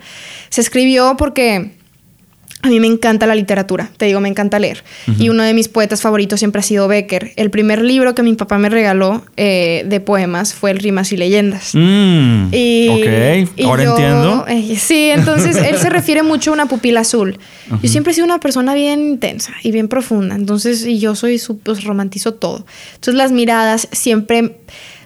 Se 0.49 0.61
escribió 0.61 1.15
porque 1.17 1.71
a 2.65 2.69
mí 2.69 2.79
me 2.79 2.87
encanta 2.87 3.27
la 3.27 3.35
literatura, 3.35 3.91
te 3.95 4.07
digo, 4.07 4.19
me 4.19 4.27
encanta 4.27 4.57
leer. 4.57 4.83
Y 5.19 5.29
uno 5.29 5.43
de 5.43 5.53
mis 5.53 5.67
poetas 5.67 6.01
favoritos 6.01 6.39
siempre 6.39 6.61
ha 6.61 6.63
sido 6.63 6.87
Becker. 6.87 7.31
El 7.35 7.51
primer 7.51 7.83
libro 7.83 8.15
que 8.15 8.23
mi 8.23 8.33
papá 8.33 8.57
me 8.57 8.69
regaló 8.69 9.23
eh, 9.37 9.85
de 9.87 9.99
poemas 9.99 10.55
fue 10.55 10.71
el 10.71 10.79
Rimas 10.79 11.11
y 11.11 11.17
Leyendas. 11.17 11.75
Mm, 11.75 12.47
y, 12.51 12.87
ok, 12.89 13.65
ahora 13.65 13.83
entiendo. 13.83 14.45
Eh, 14.47 14.77
sí, 14.77 15.11
entonces 15.11 15.57
él 15.57 15.77
se 15.77 15.89
refiere 15.91 16.23
mucho 16.23 16.49
a 16.49 16.53
una 16.55 16.65
pupila 16.65 17.01
azul. 17.01 17.37
Yo 17.83 17.87
siempre 17.87 18.11
he 18.11 18.15
sido 18.15 18.25
una 18.25 18.39
persona 18.39 18.73
bien 18.73 18.99
intensa 19.01 19.53
y 19.61 19.71
bien 19.71 19.87
profunda. 19.87 20.33
Entonces, 20.33 20.87
y 20.87 20.97
yo 20.97 21.13
soy, 21.13 21.39
pues 21.61 21.83
romantizo 21.83 22.33
todo. 22.33 22.65
Entonces 22.95 23.13
las 23.13 23.31
miradas 23.31 23.87
siempre 23.91 24.57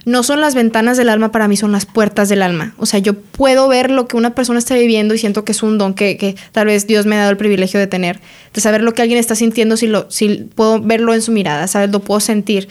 no 0.04 0.22
son 0.22 0.40
las 0.40 0.54
ventanas 0.54 0.96
del 0.96 1.08
alma, 1.08 1.30
para 1.32 1.48
mí 1.48 1.56
son 1.56 1.72
las 1.72 1.86
puertas 1.86 2.28
del 2.28 2.42
alma. 2.42 2.74
O 2.78 2.86
sea, 2.86 3.00
yo 3.00 3.14
puedo 3.14 3.68
ver 3.68 3.90
lo 3.90 4.08
que 4.08 4.16
una 4.16 4.34
persona 4.34 4.58
está 4.58 4.74
viviendo 4.74 5.14
y 5.14 5.18
siento 5.18 5.44
que 5.44 5.52
es 5.52 5.62
un 5.62 5.78
don 5.78 5.94
que, 5.94 6.16
que 6.16 6.36
tal 6.52 6.66
vez 6.66 6.86
Dios 6.86 7.06
me 7.06 7.16
ha 7.16 7.20
dado 7.20 7.30
el 7.30 7.36
privilegio 7.36 7.78
de 7.78 7.86
tener, 7.86 8.20
de 8.54 8.60
saber 8.60 8.82
lo 8.82 8.94
que 8.94 9.02
alguien 9.02 9.18
está 9.18 9.34
sintiendo, 9.34 9.76
si, 9.76 9.86
lo, 9.86 10.10
si 10.10 10.48
puedo 10.54 10.80
verlo 10.80 11.14
en 11.14 11.22
su 11.22 11.32
mirada, 11.32 11.66
¿sabes? 11.66 11.90
Lo 11.90 12.00
puedo 12.00 12.20
sentir. 12.20 12.68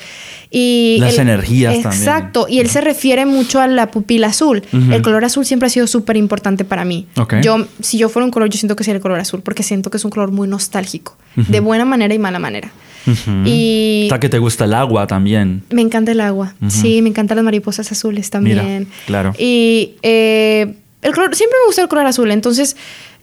Y 0.51 0.97
Las 0.99 1.17
energías 1.17 1.73
también. 1.81 2.01
Exacto, 2.01 2.47
y 2.49 2.59
él 2.59 2.69
se 2.69 2.81
refiere 2.81 3.25
mucho 3.25 3.61
a 3.61 3.67
la 3.67 3.91
pupila 3.91 4.27
azul. 4.27 4.63
El 4.71 5.01
color 5.01 5.23
azul 5.25 5.45
siempre 5.45 5.67
ha 5.67 5.69
sido 5.69 5.87
súper 5.87 6.17
importante 6.17 6.65
para 6.65 6.85
mí. 6.85 7.07
Yo, 7.41 7.67
si 7.81 7.97
yo 7.97 8.09
fuera 8.09 8.25
un 8.25 8.31
color, 8.31 8.49
yo 8.49 8.57
siento 8.57 8.75
que 8.75 8.83
sería 8.83 8.97
el 8.97 9.01
color 9.01 9.19
azul, 9.19 9.41
porque 9.41 9.63
siento 9.63 9.91
que 9.91 9.97
es 9.97 10.05
un 10.05 10.11
color 10.11 10.31
muy 10.31 10.47
nostálgico, 10.47 11.17
de 11.35 11.59
buena 11.59 11.85
manera 11.85 12.13
y 12.13 12.19
mala 12.19 12.39
manera. 12.39 12.71
Y. 13.45 14.03
Está 14.03 14.19
que 14.19 14.29
te 14.29 14.39
gusta 14.39 14.65
el 14.65 14.73
agua 14.73 15.07
también. 15.07 15.63
Me 15.71 15.81
encanta 15.81 16.11
el 16.11 16.21
agua. 16.21 16.55
Sí, 16.67 17.01
me 17.01 17.09
encantan 17.29 17.37
las 17.37 17.45
mariposas 17.45 17.91
azules 17.91 18.29
también. 18.29 18.87
claro. 19.05 19.33
Y 19.37 19.95
eh, 20.01 20.73
el 21.01 21.13
color, 21.13 21.35
siempre 21.35 21.57
me 21.61 21.67
gusta 21.67 21.81
el 21.81 21.87
color 21.87 22.07
azul. 22.07 22.31
Entonces, 22.31 22.75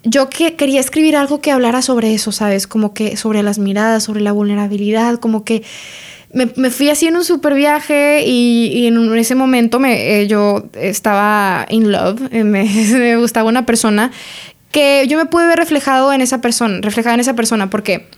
yo 0.04 0.30
que 0.30 0.54
quería 0.54 0.80
escribir 0.80 1.16
algo 1.16 1.40
que 1.40 1.50
hablara 1.50 1.82
sobre 1.82 2.14
eso, 2.14 2.30
¿sabes? 2.30 2.66
Como 2.66 2.94
que 2.94 3.16
sobre 3.16 3.42
las 3.42 3.58
miradas, 3.58 4.04
sobre 4.04 4.20
la 4.20 4.32
vulnerabilidad, 4.32 5.18
como 5.18 5.44
que. 5.44 5.62
Me, 6.32 6.70
fui 6.70 6.90
así 6.90 7.06
en 7.06 7.16
un 7.16 7.24
super 7.24 7.54
viaje 7.54 8.24
y, 8.26 8.86
en 8.86 9.16
ese 9.16 9.34
momento 9.34 9.78
me, 9.78 10.20
eh, 10.20 10.26
yo 10.26 10.68
estaba 10.74 11.64
in 11.70 11.90
love, 11.90 12.20
eh, 12.30 12.44
me, 12.44 12.64
me, 12.92 13.16
gustaba 13.16 13.48
una 13.48 13.64
persona 13.64 14.10
que 14.70 15.06
yo 15.08 15.16
me 15.16 15.24
pude 15.24 15.46
ver 15.46 15.56
reflejado 15.56 16.12
en 16.12 16.20
esa 16.20 16.42
persona, 16.42 16.80
reflejada 16.82 17.14
en 17.14 17.20
esa 17.20 17.34
persona, 17.34 17.70
porque 17.70 18.08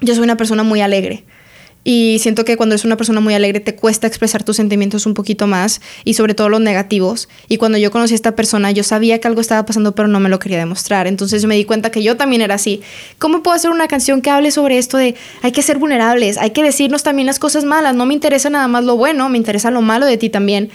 yo 0.00 0.14
soy 0.14 0.24
una 0.24 0.38
persona 0.38 0.62
muy 0.62 0.80
alegre. 0.80 1.24
Y 1.84 2.18
siento 2.20 2.44
que 2.44 2.56
cuando 2.56 2.74
eres 2.74 2.84
una 2.84 2.96
persona 2.96 3.20
muy 3.20 3.34
alegre 3.34 3.60
te 3.60 3.74
cuesta 3.74 4.06
expresar 4.06 4.42
tus 4.42 4.56
sentimientos 4.56 5.04
un 5.04 5.14
poquito 5.14 5.46
más 5.46 5.82
y 6.04 6.14
sobre 6.14 6.34
todo 6.34 6.48
los 6.48 6.60
negativos. 6.60 7.28
Y 7.48 7.58
cuando 7.58 7.78
yo 7.78 7.90
conocí 7.90 8.14
a 8.14 8.16
esta 8.16 8.34
persona 8.34 8.70
yo 8.70 8.82
sabía 8.82 9.20
que 9.20 9.28
algo 9.28 9.40
estaba 9.40 9.66
pasando 9.66 9.94
pero 9.94 10.08
no 10.08 10.18
me 10.18 10.30
lo 10.30 10.38
quería 10.38 10.58
demostrar. 10.58 11.06
Entonces 11.06 11.42
yo 11.42 11.48
me 11.48 11.56
di 11.56 11.64
cuenta 11.64 11.90
que 11.90 12.02
yo 12.02 12.16
también 12.16 12.40
era 12.42 12.54
así. 12.54 12.80
¿Cómo 13.18 13.42
puedo 13.42 13.54
hacer 13.54 13.70
una 13.70 13.86
canción 13.86 14.22
que 14.22 14.30
hable 14.30 14.50
sobre 14.50 14.78
esto 14.78 14.96
de 14.96 15.14
hay 15.42 15.52
que 15.52 15.62
ser 15.62 15.78
vulnerables, 15.78 16.38
hay 16.38 16.50
que 16.50 16.62
decirnos 16.62 17.02
también 17.02 17.26
las 17.26 17.38
cosas 17.38 17.64
malas? 17.64 17.94
No 17.94 18.06
me 18.06 18.14
interesa 18.14 18.48
nada 18.48 18.66
más 18.66 18.84
lo 18.84 18.96
bueno, 18.96 19.28
me 19.28 19.36
interesa 19.36 19.70
lo 19.70 19.82
malo 19.82 20.06
de 20.06 20.16
ti 20.16 20.30
también. 20.30 20.70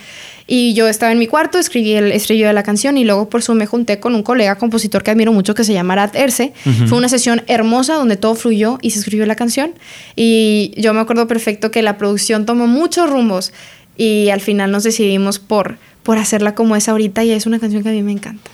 Y 0.52 0.74
yo 0.74 0.88
estaba 0.88 1.12
en 1.12 1.20
mi 1.20 1.28
cuarto, 1.28 1.60
escribí 1.60 1.92
el 1.92 2.10
estribillo 2.10 2.48
de 2.48 2.52
la 2.52 2.64
canción 2.64 2.98
y 2.98 3.04
luego 3.04 3.28
por 3.28 3.38
eso 3.38 3.54
me 3.54 3.66
junté 3.66 4.00
con 4.00 4.16
un 4.16 4.24
colega 4.24 4.56
compositor 4.56 5.04
que 5.04 5.12
admiro 5.12 5.32
mucho 5.32 5.54
que 5.54 5.62
se 5.62 5.72
llama 5.72 5.92
Arad 5.92 6.16
Erce. 6.16 6.52
Fue 6.88 6.98
una 6.98 7.08
sesión 7.08 7.44
hermosa 7.46 7.94
donde 7.94 8.16
todo 8.16 8.34
fluyó 8.34 8.76
y 8.82 8.90
se 8.90 8.98
escribió 8.98 9.24
la 9.26 9.36
canción. 9.36 9.74
Y 10.16 10.74
yo 10.76 10.92
me 10.92 10.98
acuerdo 10.98 11.28
perfecto 11.28 11.70
que 11.70 11.82
la 11.82 11.96
producción 11.98 12.46
tomó 12.46 12.66
muchos 12.66 13.08
rumbos 13.08 13.52
y 13.96 14.30
al 14.30 14.40
final 14.40 14.72
nos 14.72 14.82
decidimos 14.82 15.38
por, 15.38 15.78
por 16.02 16.18
hacerla 16.18 16.56
como 16.56 16.74
es 16.74 16.88
ahorita 16.88 17.22
y 17.22 17.30
es 17.30 17.46
una 17.46 17.60
canción 17.60 17.84
que 17.84 17.90
a 17.90 17.92
mí 17.92 18.02
me 18.02 18.10
encanta. 18.10 18.50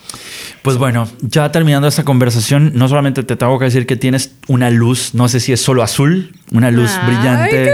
Pues 0.60 0.76
bueno, 0.76 1.08
ya 1.22 1.50
terminando 1.50 1.88
esta 1.88 2.04
conversación, 2.04 2.72
no 2.74 2.88
solamente 2.88 3.22
te 3.22 3.36
tengo 3.36 3.58
que 3.58 3.64
decir 3.64 3.86
que 3.86 3.96
tienes 3.96 4.32
una 4.48 4.68
luz, 4.68 5.14
no 5.14 5.30
sé 5.30 5.40
si 5.40 5.54
es 5.54 5.62
solo 5.62 5.82
azul, 5.82 6.34
una 6.52 6.70
luz 6.70 6.90
brillante 7.06 7.72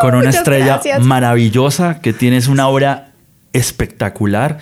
con 0.00 0.14
una 0.14 0.30
estrella 0.30 0.80
maravillosa, 1.02 2.00
que 2.00 2.14
tienes 2.14 2.48
una 2.48 2.68
obra 2.68 3.07
espectacular 3.52 4.58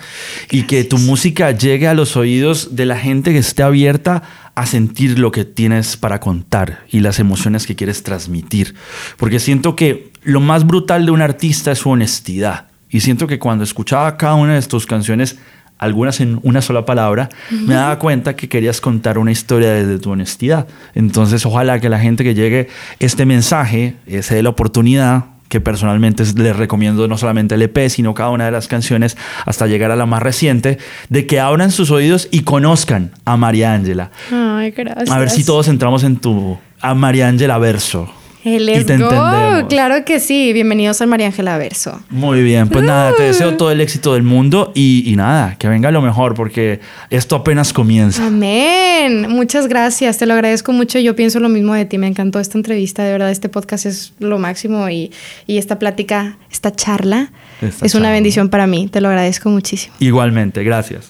y 0.49 0.63
que 0.63 0.83
tu 0.83 0.97
música 0.97 1.51
llegue 1.51 1.87
a 1.87 1.93
los 1.93 2.15
oídos 2.15 2.75
de 2.75 2.85
la 2.85 2.97
gente 2.97 3.31
que 3.31 3.39
esté 3.39 3.63
abierta 3.63 4.23
a 4.55 4.65
sentir 4.65 5.19
lo 5.19 5.31
que 5.31 5.45
tienes 5.45 5.97
para 5.97 6.19
contar 6.19 6.85
y 6.89 7.01
las 7.01 7.19
emociones 7.19 7.67
que 7.67 7.75
quieres 7.75 8.01
transmitir. 8.03 8.75
Porque 9.17 9.39
siento 9.39 9.75
que 9.75 10.11
lo 10.23 10.39
más 10.39 10.65
brutal 10.65 11.05
de 11.05 11.11
un 11.11 11.21
artista 11.21 11.71
es 11.71 11.79
su 11.79 11.89
honestidad. 11.89 12.65
Y 12.89 13.01
siento 13.01 13.27
que 13.27 13.39
cuando 13.39 13.63
escuchaba 13.63 14.17
cada 14.17 14.35
una 14.35 14.55
de 14.55 14.61
tus 14.63 14.85
canciones, 14.85 15.37
algunas 15.77 16.21
en 16.21 16.39
una 16.41 16.61
sola 16.61 16.85
palabra, 16.85 17.29
me 17.51 17.75
daba 17.75 17.99
cuenta 17.99 18.35
que 18.35 18.49
querías 18.49 18.81
contar 18.81 19.17
una 19.17 19.31
historia 19.31 19.73
desde 19.73 19.99
tu 19.99 20.11
honestidad. 20.11 20.67
Entonces, 20.95 21.45
ojalá 21.45 21.79
que 21.79 21.89
la 21.89 21.99
gente 21.99 22.23
que 22.23 22.33
llegue 22.33 22.67
este 22.99 23.25
mensaje 23.25 23.95
eh, 24.07 24.23
se 24.23 24.35
dé 24.35 24.43
la 24.43 24.49
oportunidad 24.49 25.25
que 25.49 25.61
personalmente 25.61 26.23
les 26.35 26.55
recomiendo 26.55 27.07
no 27.07 27.17
solamente 27.17 27.55
el 27.55 27.61
EP, 27.61 27.89
sino 27.89 28.13
cada 28.13 28.29
una 28.29 28.45
de 28.45 28.51
las 28.51 28.67
canciones 28.67 29.17
hasta 29.45 29.67
llegar 29.67 29.91
a 29.91 29.95
la 29.95 30.05
más 30.05 30.21
reciente, 30.21 30.77
de 31.09 31.25
que 31.25 31.39
abran 31.39 31.71
sus 31.71 31.91
oídos 31.91 32.27
y 32.31 32.41
conozcan 32.41 33.11
a 33.25 33.37
María 33.37 33.73
Ángela. 33.73 34.11
Ay, 34.31 34.71
gracias. 34.71 35.09
A 35.09 35.19
ver 35.19 35.29
si 35.29 35.43
todos 35.45 35.67
entramos 35.67 36.03
en 36.03 36.17
tu 36.17 36.57
a 36.81 36.93
María 36.93 37.27
Ángela 37.27 37.57
verso. 37.57 38.09
Let's 38.47 38.97
go. 38.97 39.67
Claro 39.67 40.05
que 40.05 40.21
sí. 40.21 40.53
Bienvenidos 40.53 41.01
al 41.01 41.09
María 41.09 41.27
Ángela 41.27 41.57
Verso. 41.57 42.01
Muy 42.09 42.41
bien. 42.43 42.69
Pues 42.69 42.85
nada, 42.85 43.13
te 43.13 43.23
deseo 43.23 43.57
todo 43.57 43.71
el 43.71 43.81
éxito 43.81 44.13
del 44.13 44.23
mundo 44.23 44.71
y, 44.73 45.13
nada, 45.17 45.57
que 45.59 45.67
venga 45.67 45.91
lo 45.91 46.01
mejor 46.01 46.33
porque 46.33 46.79
esto 47.09 47.35
apenas 47.35 47.73
comienza. 47.73 48.25
Amén. 48.25 49.27
Muchas 49.29 49.67
gracias. 49.67 50.17
Te 50.17 50.25
lo 50.25 50.33
agradezco 50.33 50.71
mucho. 50.71 50.97
Yo 50.97 51.13
pienso 51.15 51.41
lo 51.41 51.49
mismo 51.49 51.73
de 51.73 51.83
ti. 51.83 51.97
Me 51.97 52.07
encantó 52.07 52.39
esta 52.39 52.57
entrevista. 52.57 53.03
De 53.03 53.11
verdad, 53.11 53.31
este 53.31 53.49
podcast 53.49 53.85
es 53.85 54.13
lo 54.19 54.39
máximo 54.39 54.89
y, 54.89 55.11
esta 55.47 55.77
plática, 55.77 56.37
esta 56.49 56.73
charla, 56.73 57.31
es 57.81 57.95
una 57.95 58.11
bendición 58.11 58.47
para 58.47 58.65
mí. 58.65 58.87
Te 58.87 59.01
lo 59.01 59.09
agradezco 59.09 59.49
muchísimo. 59.49 59.93
Igualmente. 59.99 60.63
Gracias. 60.63 61.05